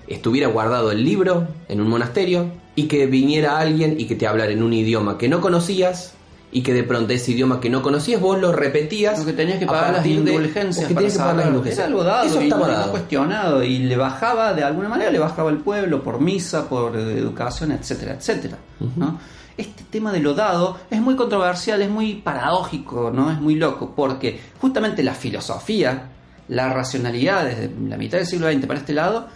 estuviera 0.08 0.48
guardado 0.48 0.92
el 0.92 1.04
libro 1.04 1.48
en 1.68 1.82
un 1.82 1.90
monasterio 1.90 2.50
y 2.76 2.84
que 2.88 3.06
viniera 3.08 3.58
alguien 3.60 4.00
y 4.00 4.06
que 4.06 4.16
te 4.16 4.28
hablara 4.28 4.52
en 4.52 4.64
un 4.64 4.72
idioma 4.74 5.18
que 5.18 5.28
no 5.28 5.42
conocías 5.42 6.14
y 6.50 6.62
que 6.64 6.74
de 6.74 6.84
pronto 6.84 7.12
ese 7.12 7.32
idioma 7.34 7.60
que 7.60 7.70
no 7.70 7.82
conocías 7.82 8.22
vos 8.22 8.40
lo 8.40 8.54
repetías. 8.54 9.20
Lo 9.20 9.26
que 9.26 9.34
tenías 9.34 9.60
que 9.60 9.66
pagar 9.66 9.92
las 9.96 10.04
de- 10.04 10.10
indulgencias 10.12 10.88
que 10.88 10.94
para 10.94 11.06
pagar 11.08 11.18
las 11.18 11.28
saberlo. 11.28 11.48
indulgencias. 11.50 11.78
Era 11.80 11.88
algo 11.88 12.04
dado 12.06 12.26
Eso 12.28 12.42
y 12.42 12.44
estaba 12.46 12.68
dado. 12.70 12.92
cuestionado 12.92 13.64
y 13.64 13.80
le 13.80 13.98
bajaba 13.98 14.54
de 14.54 14.64
alguna 14.64 14.88
manera, 14.88 15.12
le 15.12 15.20
bajaba 15.20 15.50
el 15.50 15.58
pueblo 15.58 16.02
por 16.02 16.22
misa, 16.22 16.70
por 16.70 16.96
educación, 16.96 17.74
etcétera, 17.74 18.14
etcétera. 18.14 18.58
¿no? 18.96 19.20
Este 19.58 19.84
tema 19.90 20.12
de 20.12 20.20
lo 20.20 20.36
dado 20.36 20.78
es 20.90 21.02
muy 21.02 21.16
controversial, 21.16 21.82
es 21.82 21.90
muy 21.90 22.16
paradójico, 22.16 23.12
¿no? 23.12 23.32
Es 23.32 23.42
muy 23.42 23.56
loco, 23.56 23.94
porque 23.96 24.40
justamente 24.62 25.02
la 25.04 25.16
filosofía, 25.16 26.10
la 26.48 26.72
racionalidad 26.72 27.46
desde 27.46 27.72
la 27.88 27.98
mitad 27.98 28.20
del 28.20 28.28
siglo 28.28 28.52
XX 28.52 28.66
para 28.68 28.80
este 28.80 28.94
lado, 28.94 29.28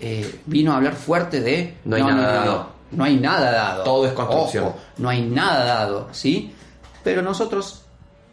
eh, 0.00 0.40
vino 0.46 0.72
a 0.72 0.76
hablar 0.76 0.94
fuerte 0.94 1.40
de 1.40 1.76
No 1.84 1.96
hay 1.96 2.02
nada 2.02 2.32
dado. 2.32 2.66
no 2.90 3.04
hay 3.04 3.16
nada 3.16 3.50
dado. 3.52 3.84
Todo 3.84 4.06
es 4.06 4.12
construcción. 4.12 4.64
Ojo, 4.64 4.76
no 4.98 5.08
hay 5.08 5.22
nada 5.22 5.64
dado, 5.64 6.08
¿sí? 6.12 6.52
Pero 7.04 7.22
nosotros 7.22 7.84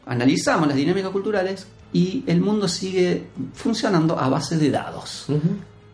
analizamos 0.05 0.67
las 0.67 0.75
dinámicas 0.75 1.11
culturales 1.11 1.67
y 1.93 2.23
el 2.27 2.41
mundo 2.41 2.67
sigue 2.67 3.27
funcionando 3.53 4.17
a 4.19 4.27
base 4.29 4.57
de 4.57 4.71
dados. 4.71 5.27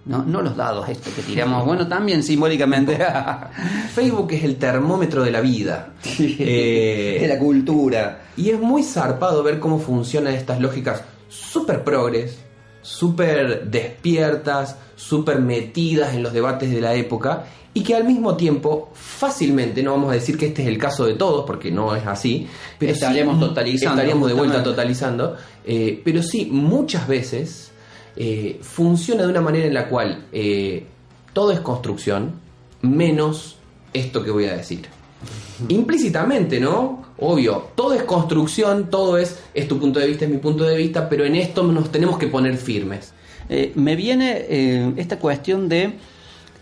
No, 0.06 0.22
no 0.22 0.42
los 0.42 0.58
dados 0.58 0.90
estos 0.90 1.14
que 1.14 1.22
tiramos, 1.22 1.66
bueno, 1.66 1.88
también 1.88 2.24
simbólicamente. 2.24 3.00
Facebook 3.94 4.34
es 4.34 4.44
el 4.44 4.58
termómetro 4.58 5.24
de 5.24 5.32
la 5.32 5.40
vida. 5.40 5.94
Eh, 6.20 7.20
de 7.22 7.28
la 7.28 7.40
cultura. 7.40 8.24
Y 8.36 8.50
es 8.50 8.60
muy 8.60 8.84
zarpado 8.84 9.44
ver 9.44 9.60
cómo 9.60 9.80
funcionan 9.80 10.34
estas 10.34 10.60
lógicas 10.60 11.04
súper 11.30 11.86
progres, 11.86 12.38
súper 12.82 13.70
despiertas, 13.70 14.78
súper 14.96 15.40
metidas 15.40 16.14
en 16.14 16.24
los 16.24 16.34
debates 16.34 16.70
de 16.70 16.82
la 16.82 16.96
época 16.96 17.46
y 17.74 17.82
que 17.82 17.96
al 17.96 18.04
mismo 18.04 18.36
tiempo 18.36 18.92
fácilmente, 18.94 19.82
no 19.82 19.92
vamos 19.92 20.12
a 20.12 20.14
decir 20.14 20.38
que 20.38 20.48
este 20.48 20.62
es 20.62 20.68
el 20.68 20.78
caso 20.78 21.06
de 21.06 21.16
todos, 21.16 21.46
porque 21.46 21.72
no 21.72 21.96
es 21.96 22.06
así, 22.06 22.48
pero 22.78 22.92
estaríamos 22.92 23.40
totalizando. 23.40 24.02
Estaríamos 24.02 24.28
de 24.28 24.36
vuelta 24.36 24.62
totalizando, 24.62 25.36
eh, 25.66 26.02
pero 26.04 26.22
sí, 26.22 26.50
muchas 26.52 27.08
veces 27.08 27.73
eh, 28.16 28.60
funciona 28.62 29.24
de 29.24 29.30
una 29.30 29.42
manera 29.42 29.66
en 29.66 29.74
la 29.74 29.90
cual 29.90 30.26
eh, 30.32 30.86
todo 31.34 31.52
es 31.52 31.60
construcción, 31.60 32.34
menos 32.82 33.58
esto 33.94 34.24
que 34.24 34.32
voy 34.32 34.46
a 34.46 34.56
decir. 34.56 34.88
Implícitamente, 35.70 36.60
¿no? 36.60 37.04
Obvio, 37.18 37.70
todo 37.76 37.94
es 37.94 38.04
construcción, 38.04 38.90
todo 38.90 39.18
es, 39.18 39.40
es 39.54 39.68
tu 39.68 39.80
punto 39.80 40.00
de 40.00 40.08
vista, 40.08 40.26
es 40.26 40.32
mi 40.32 40.38
punto 40.38 40.64
de 40.64 40.76
vista, 40.76 41.08
pero 41.08 41.26
en 41.26 41.36
esto 41.36 41.64
nos 41.64 41.92
tenemos 41.92 42.18
que 42.18 42.28
poner 42.28 42.58
firmes. 42.58 43.14
me 43.76 43.96
viene 43.96 44.94
esta 44.98 45.20
cuestión 45.20 45.70
de 45.70 45.94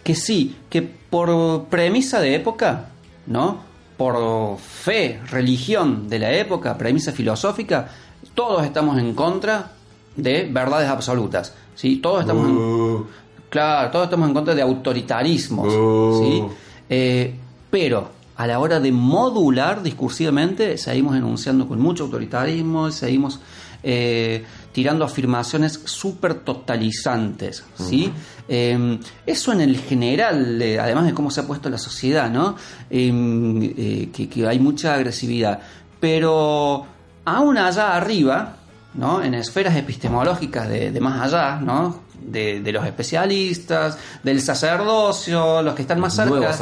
que 0.03 0.15
sí, 0.15 0.55
que 0.69 0.81
por 0.81 1.65
premisa 1.65 2.19
de 2.19 2.35
época, 2.35 2.89
¿no? 3.27 3.61
Por 3.97 4.57
fe, 4.59 5.19
religión 5.29 6.09
de 6.09 6.19
la 6.19 6.31
época, 6.33 6.77
premisa 6.77 7.11
filosófica, 7.11 7.89
todos 8.33 8.65
estamos 8.65 8.97
en 8.97 9.13
contra 9.13 9.71
de 10.15 10.49
verdades 10.51 10.89
absolutas, 10.89 11.53
¿sí? 11.75 11.97
Todos 11.97 12.21
estamos 12.21 12.49
en, 12.49 12.57
uh. 12.57 13.05
claro, 13.49 13.91
todos 13.91 14.05
estamos 14.05 14.27
en 14.27 14.33
contra 14.33 14.55
de 14.55 14.61
autoritarismos, 14.61 15.71
¿sí? 15.71 16.41
Uh. 16.41 16.51
Eh, 16.89 17.33
pero 17.69 18.09
a 18.35 18.47
la 18.47 18.59
hora 18.59 18.79
de 18.79 18.91
modular 18.91 19.81
discursivamente 19.81 20.77
seguimos 20.77 21.15
enunciando 21.15 21.67
con 21.67 21.79
mucho 21.79 22.03
autoritarismo, 22.05 22.91
seguimos 22.91 23.39
eh, 23.83 24.43
tirando 24.73 25.05
afirmaciones 25.05 25.81
súper 25.85 26.35
totalizantes, 26.35 27.63
¿sí? 27.75 28.11
Em, 28.47 28.99
eso 29.25 29.53
en 29.53 29.61
el 29.61 29.77
general, 29.79 30.61
eh, 30.61 30.79
además 30.79 31.05
de 31.05 31.13
cómo 31.13 31.31
se 31.31 31.39
ha 31.39 31.47
puesto 31.47 31.69
la 31.69 31.77
sociedad, 31.77 32.29
¿no? 32.29 32.55
Em, 32.89 34.09
que, 34.11 34.47
hay 34.47 34.59
mucha 34.59 34.93
agresividad. 34.93 35.61
Pero 35.99 36.85
aún 37.25 37.57
allá 37.57 37.95
arriba, 37.95 38.57
¿no? 38.93 39.23
En 39.23 39.33
esferas 39.33 39.75
epistemológicas 39.75 40.67
de, 40.67 40.99
más 40.99 41.21
allá, 41.21 41.59
¿no? 41.59 42.01
De, 42.21 42.61
los 42.71 42.85
especialistas, 42.85 43.97
del 44.23 44.41
sacerdocio, 44.41 45.61
los 45.61 45.73
que 45.73 45.81
están 45.83 45.99
más 45.99 46.15
cerca, 46.15 46.55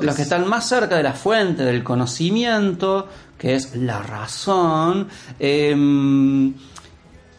los 0.00 0.14
que 0.16 0.22
están 0.22 0.48
más 0.48 0.68
cerca 0.68 0.96
de 0.96 1.02
la 1.02 1.12
fuente 1.12 1.64
del 1.64 1.84
conocimiento, 1.84 3.08
que 3.38 3.54
es 3.54 3.76
la 3.76 4.02
razón. 4.02 5.08
Em, 5.38 6.54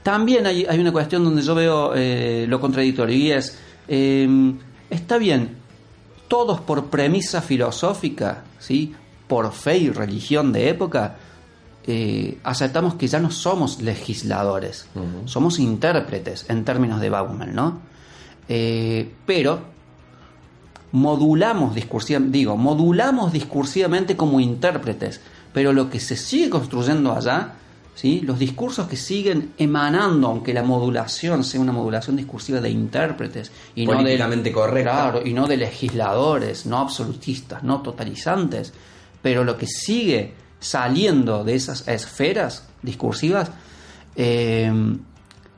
también 0.03 0.45
hay, 0.45 0.65
una 0.79 0.91
cuestión 0.91 1.23
donde 1.23 1.41
yo 1.41 1.55
veo 1.55 1.93
eh, 1.95 2.45
lo 2.47 2.59
contradictorio 2.59 3.15
y 3.15 3.31
es, 3.31 3.57
em, 3.87 4.57
está 4.89 5.17
bien, 5.17 5.57
todos 6.27 6.61
por 6.61 6.85
premisa 6.85 7.41
filosófica, 7.41 8.43
¿sí? 8.59 8.93
por 9.27 9.51
fe 9.51 9.77
y 9.77 9.89
religión 9.89 10.53
de 10.53 10.69
época, 10.69 11.15
eh, 11.87 12.39
aceptamos 12.43 12.95
que 12.95 13.07
ya 13.07 13.19
no 13.19 13.31
somos 13.31 13.81
legisladores, 13.81 14.87
somos 15.25 15.59
intérpretes 15.59 16.45
en 16.49 16.65
términos 16.65 16.99
de 16.99 17.09
Bauman, 17.09 17.53
¿no? 17.53 17.79
Eh, 18.49 19.11
pero 19.25 19.59
modulamos 20.91 21.75
discursivamente, 21.75 22.37
digo, 22.37 22.57
modulamos 22.57 23.31
discursivamente 23.31 24.15
como 24.15 24.39
intérpretes, 24.39 25.21
pero 25.53 25.73
lo 25.73 25.89
que 25.89 25.99
se 25.99 26.15
sigue 26.15 26.49
construyendo 26.49 27.13
allá 27.13 27.55
los 28.03 28.37
discursos 28.37 28.87
que 28.87 28.97
siguen 28.97 29.53
emanando, 29.57 30.27
aunque 30.27 30.53
la 30.53 30.63
modulación 30.63 31.43
sea 31.43 31.61
una 31.61 31.71
modulación 31.71 32.15
discursiva 32.15 32.59
de 32.59 32.69
intérpretes 32.69 33.51
y 33.73 33.85
no 33.87 34.03
de, 34.03 34.51
correcta. 34.51 35.21
y 35.23 35.33
no 35.33 35.47
de 35.47 35.57
legisladores, 35.57 36.65
no 36.65 36.79
absolutistas, 36.79 37.63
no 37.63 37.81
totalizantes, 37.81 38.73
pero 39.21 39.43
lo 39.43 39.57
que 39.57 39.65
sigue 39.65 40.33
saliendo 40.65 41.43
de 41.43 41.55
esas 41.55 41.87
esferas 41.87 42.67
discursivas 42.81 43.51
eh, 44.15 44.71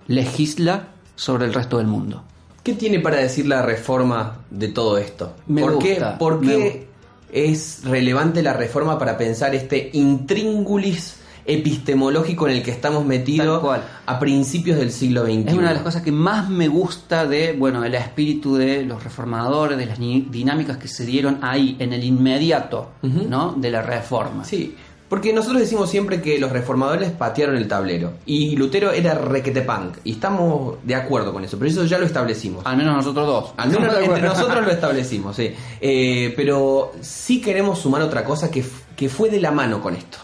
legisla 0.07 0.89
sobre 1.15 1.45
el 1.45 1.53
resto 1.53 1.77
del 1.77 1.87
mundo. 1.87 2.23
¿Qué 2.63 2.73
tiene 2.73 2.99
para 2.99 3.17
decir 3.17 3.47
la 3.47 3.61
reforma 3.61 4.39
de 4.49 4.67
todo 4.67 4.97
esto? 4.97 5.35
¿Por 5.47 5.79
qué, 5.79 6.03
¿por 6.19 6.41
qué 6.41 6.87
es 7.31 7.81
relevante 7.83 8.41
la 8.41 8.53
reforma 8.53 8.99
para 8.99 9.17
pensar 9.17 9.55
este 9.55 9.89
intríngulis 9.93 11.17
epistemológico 11.47 12.47
en 12.47 12.57
el 12.57 12.63
que 12.63 12.71
estamos 12.71 13.05
metidos 13.05 13.63
a 14.05 14.19
principios 14.19 14.77
del 14.77 14.91
siglo 14.91 15.23
XXI. 15.23 15.45
Es 15.47 15.53
una 15.53 15.69
de 15.69 15.75
las 15.75 15.83
cosas 15.83 16.01
que 16.01 16.11
más 16.11 16.49
me 16.49 16.67
gusta 16.67 17.25
de, 17.25 17.53
bueno, 17.53 17.85
el 17.85 17.95
espíritu 17.95 18.55
de 18.55 18.83
los 18.83 19.01
reformadores, 19.01 19.77
de 19.77 19.85
las 19.85 19.97
dinámicas 19.97 20.77
que 20.77 20.89
se 20.89 21.05
dieron 21.05 21.39
ahí, 21.41 21.77
en 21.79 21.93
el 21.93 22.03
inmediato, 22.03 22.91
¿no? 23.01 23.53
De 23.53 23.71
la 23.71 23.81
reforma. 23.81 24.43
Sí. 24.43 24.75
Porque 25.09 25.31
nosotros 25.31 25.61
decimos 25.61 25.89
siempre 25.89 26.21
que 26.21 26.37
los 26.37 26.51
reformadores 26.51 27.11
patearon 27.11 27.55
el 27.55 27.67
tablero 27.67 28.13
y 28.25 28.57
Lutero 28.57 28.91
era 28.91 29.13
requete 29.13 29.61
punk 29.61 29.97
y 30.03 30.13
estamos 30.13 30.75
de 30.83 30.95
acuerdo 30.95 31.31
con 31.31 31.45
eso, 31.45 31.57
pero 31.57 31.71
eso 31.71 31.85
ya 31.85 31.97
lo 31.97 32.05
establecimos. 32.05 32.65
Al 32.65 32.75
menos 32.75 32.97
nosotros 32.97 33.25
dos. 33.25 33.53
Al 33.55 33.69
menos 33.69 33.95
entre 34.01 34.21
nosotros 34.21 34.65
lo 34.65 34.71
establecimos, 34.71 35.35
sí. 35.35 35.53
Eh, 35.79 36.33
pero 36.35 36.91
sí 36.99 37.39
queremos 37.39 37.79
sumar 37.79 38.01
otra 38.01 38.25
cosa 38.25 38.51
que, 38.51 38.65
que 38.97 39.07
fue 39.07 39.29
de 39.29 39.39
la 39.39 39.51
mano 39.51 39.81
con 39.81 39.95
esto. 39.95 40.17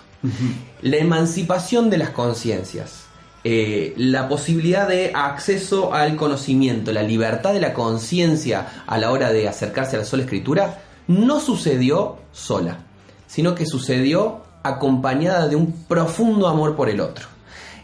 La 0.82 0.98
emancipación 0.98 1.90
de 1.90 1.98
las 1.98 2.12
conciencias, 2.12 3.04
eh, 3.44 3.94
la 3.98 4.30
posibilidad 4.30 4.88
de 4.88 5.12
acceso 5.14 5.94
al 5.94 6.16
conocimiento, 6.16 6.94
la 6.94 7.04
libertad 7.04 7.54
de 7.54 7.60
la 7.60 7.74
conciencia 7.74 8.84
a 8.88 8.98
la 8.98 9.12
hora 9.12 9.34
de 9.34 9.50
acercarse 9.50 9.98
a 9.98 10.00
la 10.00 10.06
sola 10.06 10.24
escritura, 10.24 10.82
no 11.08 11.42
sucedió 11.42 12.20
sola, 12.32 12.80
sino 13.28 13.54
que 13.54 13.66
sucedió 13.66 14.43
acompañada 14.64 15.48
de 15.48 15.56
un 15.56 15.72
profundo 15.88 16.48
amor 16.48 16.76
por 16.76 16.90
el 16.90 17.00
otro. 17.00 17.28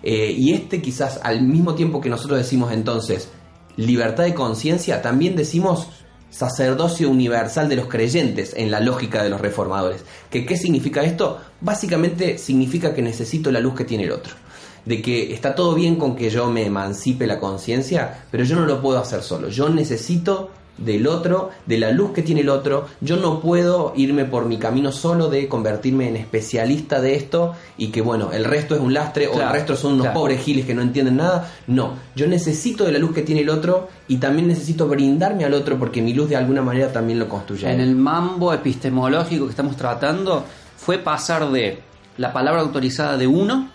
Eh, 0.01 0.33
y 0.36 0.53
este 0.53 0.81
quizás 0.81 1.19
al 1.24 1.41
mismo 1.41 1.75
tiempo 1.75 2.00
que 2.00 2.09
nosotros 2.09 2.39
decimos 2.39 2.71
entonces 2.71 3.29
libertad 3.75 4.24
de 4.24 4.33
conciencia, 4.33 5.01
también 5.01 5.36
decimos 5.36 5.88
sacerdocio 6.29 7.09
universal 7.09 7.69
de 7.69 7.75
los 7.75 7.88
creyentes 7.88 8.53
en 8.55 8.71
la 8.71 8.79
lógica 8.79 9.24
de 9.24 9.29
los 9.29 9.41
reformadores. 9.41 10.03
¿Que, 10.29 10.45
¿Qué 10.45 10.57
significa 10.57 11.03
esto? 11.03 11.39
Básicamente 11.62 12.38
significa 12.38 12.93
que 12.93 13.01
necesito 13.01 13.51
la 13.51 13.59
luz 13.59 13.75
que 13.75 13.86
tiene 13.86 14.03
el 14.03 14.12
otro. 14.12 14.33
De 14.86 15.01
que 15.01 15.33
está 15.33 15.55
todo 15.55 15.75
bien 15.75 15.95
con 15.95 16.15
que 16.15 16.29
yo 16.29 16.50
me 16.50 16.65
emancipe 16.65 17.27
la 17.27 17.39
conciencia, 17.39 18.25
pero 18.31 18.43
yo 18.43 18.55
no 18.55 18.65
lo 18.65 18.81
puedo 18.81 19.00
hacer 19.00 19.21
solo. 19.24 19.50
Yo 19.50 19.69
necesito 19.69 20.51
del 20.79 21.07
otro, 21.07 21.50
de 21.65 21.77
la 21.77 21.91
luz 21.91 22.12
que 22.12 22.21
tiene 22.21 22.41
el 22.41 22.50
otro. 22.50 22.88
Yo 23.01 23.17
no 23.17 23.39
puedo 23.39 23.93
irme 23.95 24.25
por 24.25 24.45
mi 24.45 24.57
camino 24.57 24.91
solo 24.91 25.29
de 25.29 25.48
convertirme 25.48 26.07
en 26.07 26.15
especialista 26.15 27.01
de 27.01 27.15
esto 27.15 27.55
y 27.77 27.88
que 27.88 28.01
bueno, 28.01 28.31
el 28.31 28.45
resto 28.45 28.75
es 28.75 28.81
un 28.81 28.93
lastre 28.93 29.27
o 29.27 29.39
el 29.39 29.50
resto 29.50 29.75
son 29.75 29.93
unos 29.93 30.07
pobres 30.07 30.41
giles 30.41 30.65
que 30.65 30.74
no 30.74 30.81
entienden 30.81 31.17
nada. 31.17 31.51
No, 31.67 31.93
yo 32.15 32.27
necesito 32.27 32.86
de 32.86 32.91
la 32.91 33.00
luz 33.00 33.13
que 33.13 33.21
tiene 33.21 33.41
el 33.41 33.50
otro 33.50 33.89
y 34.07 34.17
también 34.17 34.48
necesito 34.48 34.88
brindarme 34.88 35.45
al 35.45 35.53
otro 35.53 35.77
porque 35.77 36.01
mi 36.01 36.13
luz 36.13 36.29
de 36.29 36.36
alguna 36.36 36.62
manera 36.62 36.91
también 36.91 37.19
lo 37.19 37.29
construye. 37.29 37.71
En 37.71 37.81
el 37.81 37.95
mambo 37.95 38.53
epistemológico 38.53 39.45
que 39.45 39.51
estamos 39.51 39.75
tratando 39.75 40.45
fue 40.77 40.98
pasar 40.98 41.51
de 41.51 41.79
la 42.17 42.33
palabra 42.33 42.62
autorizada 42.62 43.17
de 43.17 43.27
uno 43.27 43.69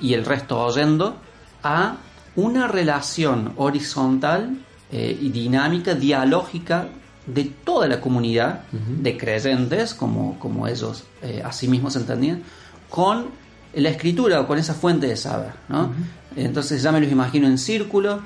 y 0.00 0.14
el 0.14 0.24
resto 0.24 0.60
oyendo 0.60 1.16
a 1.62 1.96
una 2.36 2.68
relación 2.68 3.52
horizontal 3.56 4.58
eh, 4.92 5.16
y 5.20 5.28
dinámica, 5.28 5.94
dialógica 5.94 6.88
de 7.24 7.44
toda 7.44 7.86
la 7.86 8.00
comunidad 8.00 8.64
de 8.72 9.16
creyentes, 9.16 9.94
como, 9.94 10.36
como 10.38 10.66
ellos 10.66 11.04
eh, 11.22 11.42
a 11.44 11.52
sí 11.52 11.68
mismos 11.68 11.94
entendían, 11.94 12.42
con 12.88 13.26
la 13.74 13.88
escritura 13.88 14.40
o 14.40 14.48
con 14.48 14.58
esa 14.58 14.74
fuente 14.74 15.06
de 15.06 15.16
saber. 15.16 15.52
¿no? 15.68 15.92
Entonces 16.34 16.82
ya 16.82 16.90
me 16.90 17.00
los 17.00 17.12
imagino 17.12 17.46
en 17.46 17.56
círculo, 17.56 18.20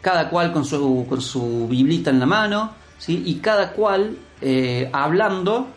cada 0.00 0.30
cual 0.30 0.52
con 0.52 0.64
su, 0.64 1.04
con 1.08 1.20
su 1.20 1.66
biblita 1.68 2.10
en 2.10 2.20
la 2.20 2.26
mano, 2.26 2.74
¿sí? 2.96 3.22
y 3.26 3.36
cada 3.36 3.72
cual 3.72 4.16
eh, 4.40 4.88
hablando, 4.92 5.68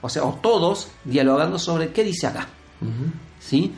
o 0.00 0.08
sea, 0.08 0.24
o 0.24 0.38
todos 0.40 0.88
dialogando 1.04 1.58
sobre 1.58 1.90
qué 1.90 2.04
dice 2.04 2.28
acá. 2.28 2.48
¿sí? 3.38 3.74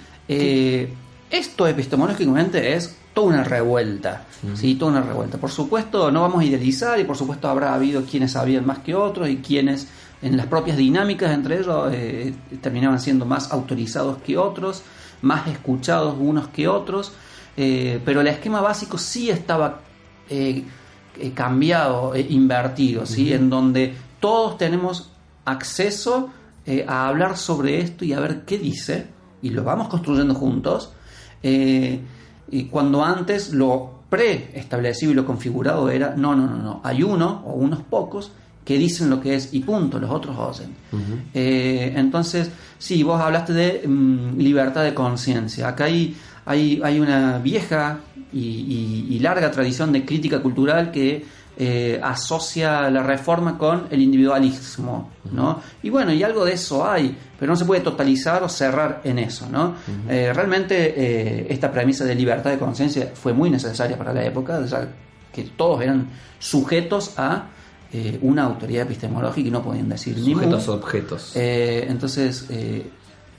Esto 1.30 1.66
epistemológicamente 1.66 2.74
es 2.74 2.96
toda 3.12 3.28
una 3.28 3.44
revuelta, 3.44 4.24
¿sí? 4.54 4.76
Toda 4.76 4.92
una 4.92 5.02
revuelta. 5.02 5.38
Por 5.38 5.50
supuesto, 5.50 6.10
no 6.10 6.22
vamos 6.22 6.42
a 6.42 6.44
idealizar 6.44 6.98
y 7.00 7.04
por 7.04 7.16
supuesto 7.16 7.48
habrá 7.48 7.74
habido 7.74 8.04
quienes 8.04 8.32
sabían 8.32 8.64
más 8.64 8.78
que 8.78 8.94
otros 8.94 9.28
y 9.28 9.38
quienes 9.38 9.88
en 10.22 10.36
las 10.36 10.46
propias 10.46 10.76
dinámicas 10.76 11.32
entre 11.32 11.58
ellos 11.58 11.90
eh, 11.92 12.34
terminaban 12.60 13.00
siendo 13.00 13.24
más 13.26 13.52
autorizados 13.52 14.18
que 14.18 14.38
otros, 14.38 14.82
más 15.22 15.48
escuchados 15.48 16.16
unos 16.18 16.48
que 16.48 16.68
otros. 16.68 17.12
eh, 17.56 18.00
pero 18.04 18.20
el 18.20 18.28
esquema 18.28 18.60
básico 18.60 18.98
sí 18.98 19.30
estaba 19.30 19.80
eh, 20.30 20.64
eh, 21.18 21.32
cambiado, 21.32 22.14
invertido, 22.16 23.04
¿sí? 23.04 23.32
En 23.32 23.50
donde 23.50 23.96
todos 24.20 24.56
tenemos 24.58 25.10
acceso 25.44 26.30
a 26.86 27.08
hablar 27.08 27.36
sobre 27.38 27.80
esto 27.80 28.04
y 28.04 28.12
a 28.12 28.20
ver 28.20 28.44
qué 28.44 28.58
dice, 28.58 29.06
y 29.42 29.50
lo 29.50 29.64
vamos 29.64 29.88
construyendo 29.88 30.34
juntos. 30.34 30.92
Eh, 31.42 32.00
y 32.50 32.64
cuando 32.64 33.04
antes 33.04 33.52
lo 33.52 33.90
preestablecido 34.08 35.12
y 35.12 35.14
lo 35.14 35.24
configurado 35.26 35.90
era, 35.90 36.14
no, 36.16 36.34
no, 36.34 36.46
no, 36.46 36.56
no, 36.56 36.80
hay 36.82 37.02
uno 37.02 37.42
o 37.46 37.52
unos 37.52 37.80
pocos 37.82 38.32
que 38.64 38.78
dicen 38.78 39.08
lo 39.10 39.20
que 39.20 39.34
es 39.34 39.52
y 39.54 39.60
punto, 39.60 39.98
los 39.98 40.10
otros 40.10 40.36
oyen. 40.38 40.70
Eh, 41.34 41.92
entonces, 41.96 42.50
sí, 42.78 43.02
vos 43.02 43.20
hablaste 43.20 43.52
de 43.52 43.86
mm, 43.86 44.38
libertad 44.38 44.82
de 44.84 44.94
conciencia. 44.94 45.68
Acá 45.68 45.84
hay, 45.84 46.16
hay, 46.46 46.80
hay 46.82 47.00
una 47.00 47.38
vieja 47.38 47.98
y, 48.32 48.38
y- 48.40 49.06
y 49.10 49.18
larga 49.20 49.50
tradición 49.50 49.92
de 49.92 50.04
crítica 50.04 50.40
cultural 50.42 50.90
que 50.90 51.24
eh, 51.60 51.98
asocia 52.00 52.88
la 52.88 53.02
reforma 53.02 53.58
con 53.58 53.88
el 53.90 54.00
individualismo, 54.00 55.10
¿no? 55.32 55.60
Y 55.82 55.90
bueno, 55.90 56.12
y 56.12 56.22
algo 56.22 56.44
de 56.44 56.52
eso 56.52 56.88
hay, 56.88 57.18
pero 57.36 57.50
no 57.50 57.56
se 57.56 57.64
puede 57.64 57.80
totalizar 57.80 58.44
o 58.44 58.48
cerrar 58.48 59.00
en 59.02 59.18
eso, 59.18 59.48
¿no? 59.50 59.74
Eh, 60.08 60.32
realmente 60.32 60.94
eh, 60.96 61.48
esta 61.50 61.72
premisa 61.72 62.04
de 62.04 62.14
libertad 62.14 62.52
de 62.52 62.58
conciencia 62.58 63.10
fue 63.12 63.32
muy 63.32 63.50
necesaria 63.50 63.98
para 63.98 64.12
la 64.12 64.24
época, 64.24 64.64
sea, 64.68 64.88
que 65.32 65.42
todos 65.56 65.82
eran 65.82 66.08
sujetos 66.38 67.18
a 67.18 67.46
una 68.22 68.44
autoridad 68.44 68.82
epistemológica 68.82 69.48
y 69.48 69.50
no 69.50 69.60
podían 69.60 69.88
decir 69.88 70.16
ni 70.16 70.36
mu. 70.36 70.42
Sujetos 70.42 70.68
objetos. 70.68 71.32
Entonces, 71.34 72.46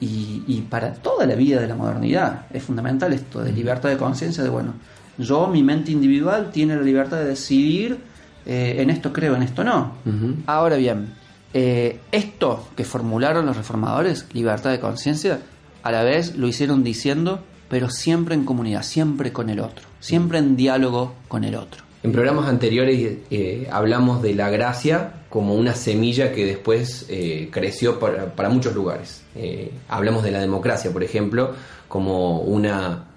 y, 0.02 0.44
y 0.46 0.66
para 0.70 0.92
toda 0.92 1.26
la 1.26 1.36
vida 1.36 1.62
de 1.62 1.68
la 1.68 1.76
modernidad 1.76 2.48
es 2.52 2.64
fundamental 2.64 3.14
esto 3.14 3.42
de 3.42 3.54
libertad 3.54 3.88
de 3.88 3.96
conciencia, 3.98 4.44
de 4.44 4.50
bueno, 4.50 4.74
yo, 5.20 5.48
mi 5.48 5.64
mente 5.64 5.92
individual, 5.92 6.50
tiene 6.52 6.76
la 6.76 6.82
libertad 6.82 7.18
de 7.18 7.26
decidir 7.26 8.09
eh, 8.46 8.78
en 8.80 8.90
esto 8.90 9.14
creo, 9.14 9.36
en 9.36 9.44
esto 9.44 9.64
no. 9.64 9.94
Ahora 10.46 10.78
bien, 10.78 11.14
eh, 11.54 12.00
esto 12.12 12.68
que 12.76 12.84
formularon 12.84 13.46
los 13.46 13.58
reformadores, 13.58 14.28
libertad 14.34 14.72
de 14.72 14.80
conciencia, 14.80 15.40
a 15.82 15.92
la 15.92 16.04
vez 16.04 16.36
lo 16.36 16.48
hicieron 16.48 16.84
diciendo, 16.84 17.40
pero 17.70 17.90
siempre 17.90 18.36
en 18.36 18.46
comunidad, 18.46 18.84
siempre 18.84 19.32
con 19.32 19.50
el 19.50 19.60
otro, 19.60 19.86
siempre 20.00 20.38
en 20.38 20.56
diálogo 20.56 21.14
con 21.28 21.44
el 21.44 21.56
otro. 21.56 21.84
En 22.02 22.12
programas 22.12 22.48
anteriores 22.48 23.18
eh, 23.30 23.68
hablamos 23.72 24.22
de 24.22 24.34
la 24.34 24.50
gracia 24.50 25.14
como 25.30 25.56
una 25.56 25.74
semilla 25.74 26.32
que 26.32 26.46
después 26.46 27.06
eh, 27.10 27.50
creció 27.52 28.00
para, 28.00 28.36
para 28.36 28.50
muchos 28.50 28.74
lugares. 28.74 29.24
Hablamos 29.88 30.24
de 30.24 30.32
la 30.32 30.40
democracia, 30.40 30.92
por 30.92 31.04
ejemplo, 31.04 31.54
como 31.88 32.42
una 32.42 33.09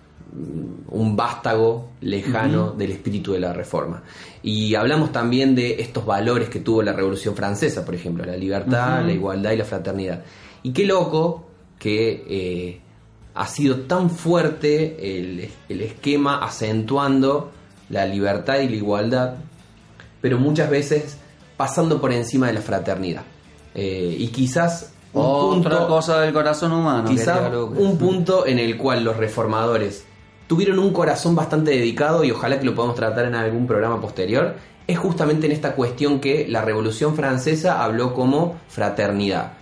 un 0.89 1.15
vástago 1.17 1.91
lejano 2.01 2.71
del 2.73 2.93
espíritu 2.93 3.33
de 3.33 3.41
la 3.41 3.53
reforma. 3.53 4.03
Y 4.43 4.75
hablamos 4.75 5.13
también 5.13 5.55
de 5.55 5.81
estos 5.81 6.07
valores 6.07 6.49
que 6.49 6.61
tuvo 6.61 6.83
la 6.83 6.93
Revolución 6.93 7.37
Francesa, 7.37 7.85
por 7.85 7.95
ejemplo, 7.95 8.25
la 8.25 8.37
libertad, 8.37 9.05
la 9.05 9.13
igualdad 9.13 9.53
y 9.53 9.57
la 9.57 9.65
fraternidad. 9.65 10.23
Y 10.63 10.73
qué 10.73 10.85
loco 10.87 11.45
que 11.79 12.25
eh, 12.29 12.81
ha 13.35 13.47
sido 13.47 13.81
tan 13.81 14.11
fuerte 14.11 15.19
el, 15.19 15.51
el 15.69 15.81
esquema 15.83 16.39
acentuando 16.45 17.51
la 17.91 18.07
libertad 18.07 18.61
y 18.61 18.69
la 18.69 18.77
igualdad, 18.77 19.35
pero 20.21 20.39
muchas 20.39 20.71
veces 20.71 21.19
pasando 21.57 22.01
por 22.01 22.13
encima 22.13 22.47
de 22.47 22.55
la 22.55 22.61
fraternidad. 22.63 23.23
Eh, 23.75 24.17
y 24.19 24.29
quizás 24.29 24.93
un 25.13 25.23
Otra 25.23 25.79
punto, 25.79 25.89
cosa 25.89 26.21
del 26.21 26.33
corazón 26.33 26.73
humano. 26.73 27.09
quizás 27.09 27.39
un 27.55 27.99
punto 27.99 28.47
en 28.47 28.59
el 28.59 28.79
cual 28.79 29.05
los 29.05 29.17
reformadores 29.17 30.07
tuvieron 30.53 30.79
un 30.81 30.93
corazón 30.93 31.35
bastante 31.35 31.71
dedicado 31.71 32.25
y 32.25 32.31
ojalá 32.31 32.61
que 32.61 32.67
lo 32.67 32.75
podamos 32.75 32.95
tratar 32.95 33.25
en 33.25 33.35
algún 33.35 33.67
programa 33.67 34.03
posterior, 34.03 34.55
es 34.87 34.99
justamente 34.99 35.47
en 35.47 35.53
esta 35.53 35.75
cuestión 35.75 36.21
que 36.21 36.47
la 36.47 36.61
Revolución 36.61 37.17
Francesa 37.17 37.83
habló 37.83 38.13
como 38.13 38.57
fraternidad, 38.69 39.55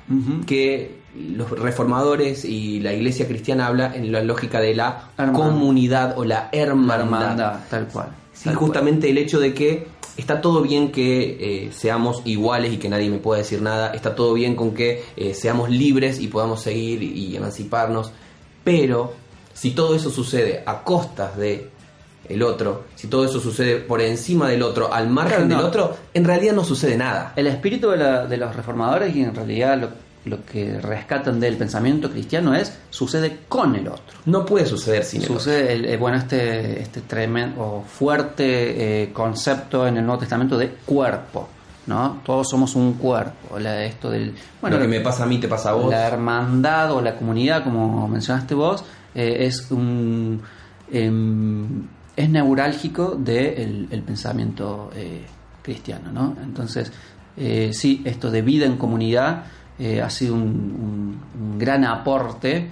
que 0.48 0.96
los 1.14 1.48
reformadores 1.48 2.44
y 2.44 2.80
la 2.80 2.92
Iglesia 2.92 3.28
cristiana 3.28 3.68
habla 3.68 3.94
en 3.94 4.10
la 4.10 4.20
lógica 4.24 4.60
de 4.60 4.74
la 4.74 5.10
Hermandad. 5.16 5.40
comunidad 5.40 6.18
o 6.18 6.24
la 6.24 6.48
La 6.52 6.58
hermandad. 6.58 7.60
tal 7.70 7.86
cual. 7.86 8.08
Sí, 8.32 8.46
tal 8.46 8.54
cual. 8.54 8.56
justamente 8.56 9.08
el 9.10 9.18
hecho 9.18 9.38
de 9.38 9.54
que 9.54 9.86
está 10.16 10.40
todo 10.40 10.60
bien 10.60 10.90
que 10.90 11.66
eh, 11.66 11.70
seamos 11.72 12.22
iguales 12.24 12.72
y 12.72 12.78
que 12.78 12.88
nadie 12.88 13.10
me 13.10 13.18
pueda 13.18 13.38
decir 13.42 13.62
nada, 13.62 13.92
está 13.94 14.16
todo 14.16 14.34
bien 14.34 14.56
con 14.56 14.74
que 14.74 15.04
eh, 15.16 15.34
seamos 15.34 15.70
libres 15.70 16.20
y 16.20 16.26
podamos 16.26 16.62
seguir 16.62 17.00
y 17.04 17.36
emanciparnos, 17.36 18.10
pero 18.64 19.19
si 19.54 19.72
todo 19.72 19.94
eso 19.94 20.10
sucede 20.10 20.62
a 20.66 20.82
costas 20.82 21.36
de 21.36 21.70
el 22.28 22.42
otro, 22.42 22.84
si 22.94 23.08
todo 23.08 23.24
eso 23.24 23.40
sucede 23.40 23.76
por 23.76 24.00
encima 24.00 24.48
del 24.48 24.62
otro, 24.62 24.92
al 24.94 25.08
margen 25.10 25.48
no. 25.48 25.56
del 25.56 25.64
otro, 25.66 25.96
en 26.14 26.24
realidad 26.24 26.54
no 26.54 26.64
sucede 26.64 26.96
nada. 26.96 27.32
El 27.34 27.46
espíritu 27.48 27.90
de, 27.90 27.96
la- 27.96 28.26
de 28.26 28.36
los 28.36 28.54
reformadores 28.54 29.16
y 29.16 29.22
en 29.22 29.34
realidad 29.34 29.76
lo, 29.80 29.88
lo 30.26 30.44
que 30.44 30.78
rescatan 30.80 31.40
del 31.40 31.56
pensamiento 31.56 32.08
cristiano 32.10 32.54
es 32.54 32.72
sucede 32.90 33.40
con 33.48 33.74
el 33.74 33.88
otro. 33.88 34.16
No 34.26 34.44
puede 34.46 34.66
suceder 34.66 35.02
sin 35.02 35.22
el 35.22 35.26
otro. 35.26 35.38
Sucede, 35.40 35.72
el- 35.72 35.84
eh, 35.86 35.96
bueno, 35.96 36.18
este, 36.18 36.80
este 36.80 37.00
tremendo 37.00 37.60
o 37.60 37.82
fuerte 37.84 39.02
eh, 39.04 39.12
concepto 39.12 39.88
en 39.88 39.96
el 39.96 40.04
Nuevo 40.06 40.20
Testamento 40.20 40.56
de 40.56 40.68
cuerpo, 40.86 41.48
¿no? 41.88 42.20
Todos 42.24 42.48
somos 42.48 42.76
un 42.76 42.92
cuerpo. 42.92 43.58
La, 43.58 43.82
esto 43.84 44.08
del, 44.08 44.34
bueno, 44.60 44.76
Lo 44.76 44.82
que 44.82 44.88
me 44.88 45.00
pasa 45.00 45.24
a 45.24 45.26
mí 45.26 45.38
te 45.38 45.48
pasa 45.48 45.70
a 45.70 45.72
vos. 45.72 45.90
la 45.90 46.06
hermandad 46.06 46.92
o 46.92 47.00
la 47.00 47.16
comunidad, 47.16 47.64
como 47.64 48.06
mencionaste 48.06 48.54
vos, 48.54 48.84
eh, 49.14 49.36
es 49.46 49.70
un 49.70 50.40
em, 50.92 51.82
es 52.16 52.28
neurálgico 52.28 53.14
del 53.16 53.88
el 53.90 54.02
pensamiento 54.02 54.90
eh, 54.94 55.22
cristiano, 55.62 56.10
¿no? 56.12 56.36
Entonces, 56.42 56.92
eh, 57.36 57.70
sí, 57.72 58.02
esto 58.04 58.30
de 58.30 58.42
vida 58.42 58.66
en 58.66 58.76
comunidad 58.76 59.44
ha 60.04 60.10
sido 60.10 60.34
un, 60.34 60.42
un- 60.42 61.20
un 61.52 61.58
gran 61.58 61.86
aporte 61.86 62.68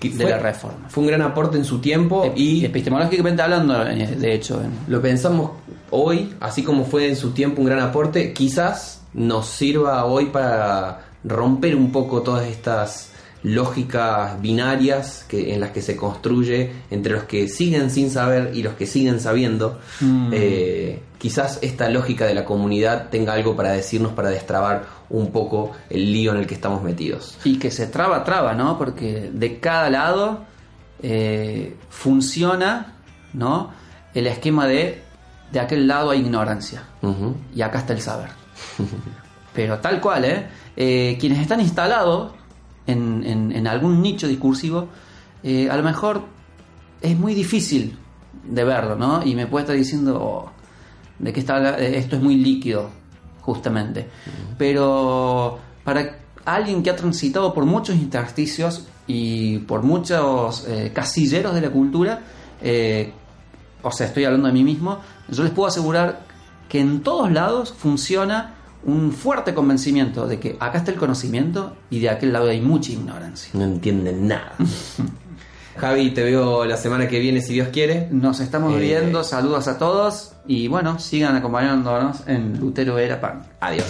Que 0.00 0.10
de 0.10 0.14
fue- 0.22 0.30
la 0.30 0.38
reforma. 0.38 0.88
Fue 0.88 1.02
un 1.02 1.08
gran 1.08 1.22
aporte 1.22 1.56
en 1.58 1.64
su 1.64 1.80
tiempo 1.80 2.32
y 2.36 2.64
Epistemológicamente 2.64 3.42
hablando, 3.42 3.84
de 3.84 4.34
hecho, 4.34 4.62
en- 4.62 4.70
lo 4.86 5.02
pensamos 5.02 5.50
hoy, 5.90 6.32
así 6.38 6.62
como 6.62 6.84
fue 6.84 7.08
en 7.08 7.16
su 7.16 7.30
tiempo 7.32 7.60
un 7.62 7.66
gran 7.66 7.80
aporte, 7.80 8.32
quizás 8.32 9.02
nos 9.14 9.46
sirva 9.48 10.04
hoy 10.04 10.26
para 10.26 11.00
romper 11.24 11.74
un 11.74 11.90
poco 11.90 12.22
todas 12.22 12.46
estas 12.46 13.10
lógicas 13.42 14.40
binarias 14.40 15.24
que, 15.28 15.54
en 15.54 15.60
las 15.60 15.70
que 15.70 15.82
se 15.82 15.96
construye 15.96 16.72
entre 16.90 17.12
los 17.12 17.24
que 17.24 17.48
siguen 17.48 17.90
sin 17.90 18.10
saber 18.10 18.52
y 18.54 18.62
los 18.62 18.74
que 18.74 18.86
siguen 18.86 19.20
sabiendo. 19.20 19.78
Mm. 20.00 20.30
Eh, 20.32 21.02
quizás 21.18 21.58
esta 21.62 21.88
lógica 21.88 22.26
de 22.26 22.34
la 22.34 22.44
comunidad 22.44 23.08
tenga 23.10 23.32
algo 23.32 23.56
para 23.56 23.72
decirnos, 23.72 24.12
para 24.12 24.30
destrabar 24.30 24.86
un 25.10 25.30
poco 25.30 25.72
el 25.90 26.12
lío 26.12 26.32
en 26.32 26.38
el 26.38 26.46
que 26.46 26.54
estamos 26.54 26.82
metidos. 26.82 27.38
y 27.44 27.58
que 27.58 27.70
se 27.70 27.86
traba, 27.86 28.24
traba, 28.24 28.54
¿no? 28.54 28.78
Porque 28.78 29.30
de 29.32 29.58
cada 29.58 29.90
lado 29.90 30.44
eh, 31.02 31.76
funciona, 31.90 32.94
¿no? 33.32 33.70
El 34.14 34.26
esquema 34.26 34.66
de 34.66 35.08
de 35.52 35.60
aquel 35.60 35.86
lado 35.86 36.10
hay 36.10 36.20
ignorancia 36.20 36.82
y 37.54 37.62
acá 37.62 37.78
está 37.78 37.92
el 37.92 38.00
saber. 38.00 38.30
Pero 39.54 39.78
tal 39.78 40.00
cual, 40.00 40.24
¿eh? 40.24 40.46
Eh, 40.76 41.16
quienes 41.18 41.40
están 41.40 41.60
instalados 41.60 42.32
en, 42.88 43.22
en- 43.24 43.52
en 43.52 43.66
algún 43.68 44.02
nicho 44.02 44.26
discursivo, 44.26 44.88
eh, 45.44 45.68
a 45.70 45.76
lo 45.76 45.82
mejor 45.84 46.22
es 47.00 47.16
muy 47.16 47.34
difícil 47.34 47.96
de 48.44 48.64
verlo, 48.64 48.96
¿no? 48.96 49.24
Y 49.24 49.34
me 49.36 49.46
puede 49.46 49.62
estar 49.64 49.76
diciendo 49.76 50.18
oh, 50.20 50.50
de 51.20 51.32
que 51.32 51.40
está, 51.40 51.78
eh, 51.78 51.98
esto 51.98 52.16
es 52.16 52.22
muy 52.22 52.34
líquido, 52.36 52.90
justamente. 53.42 54.08
Pero 54.56 55.58
para 55.84 56.18
alguien 56.44 56.82
que 56.82 56.90
ha 56.90 56.96
transitado 56.96 57.54
por 57.54 57.64
muchos 57.64 57.96
intersticios 57.96 58.86
y 59.06 59.58
por 59.60 59.82
muchos 59.82 60.66
eh, 60.68 60.90
casilleros 60.94 61.54
de 61.54 61.60
la 61.60 61.70
cultura, 61.70 62.20
eh, 62.62 63.12
o 63.82 63.92
sea, 63.92 64.06
estoy 64.08 64.24
hablando 64.24 64.48
de 64.48 64.52
mí 64.52 64.64
mismo, 64.64 64.98
yo 65.28 65.42
les 65.44 65.52
puedo 65.52 65.68
asegurar 65.68 66.26
que 66.68 66.80
en 66.80 67.00
todos 67.02 67.30
lados 67.32 67.72
funciona 67.72 68.54
un 68.84 69.12
fuerte 69.12 69.54
convencimiento 69.54 70.26
de 70.26 70.38
que 70.40 70.56
acá 70.60 70.78
está 70.78 70.90
el 70.90 70.96
conocimiento 70.98 71.76
y 71.90 72.00
de 72.00 72.10
aquel 72.10 72.32
lado 72.32 72.48
hay 72.48 72.60
mucha 72.60 72.92
ignorancia. 72.92 73.50
No 73.54 73.64
entienden 73.64 74.28
nada. 74.28 74.52
Javi, 75.76 76.10
te 76.10 76.24
veo 76.24 76.64
la 76.64 76.76
semana 76.76 77.06
que 77.06 77.20
viene 77.20 77.40
si 77.40 77.52
Dios 77.52 77.68
quiere. 77.68 78.08
Nos 78.10 78.40
estamos 78.40 78.74
Eh, 78.74 78.78
viendo, 78.80 79.22
saludos 79.22 79.68
a 79.68 79.78
todos 79.78 80.32
y 80.46 80.66
bueno, 80.66 80.98
sigan 80.98 81.36
acompañándonos 81.36 82.26
en 82.26 82.58
Lutero 82.58 82.98
Era 82.98 83.20
Pan. 83.20 83.46
Adiós. 83.60 83.86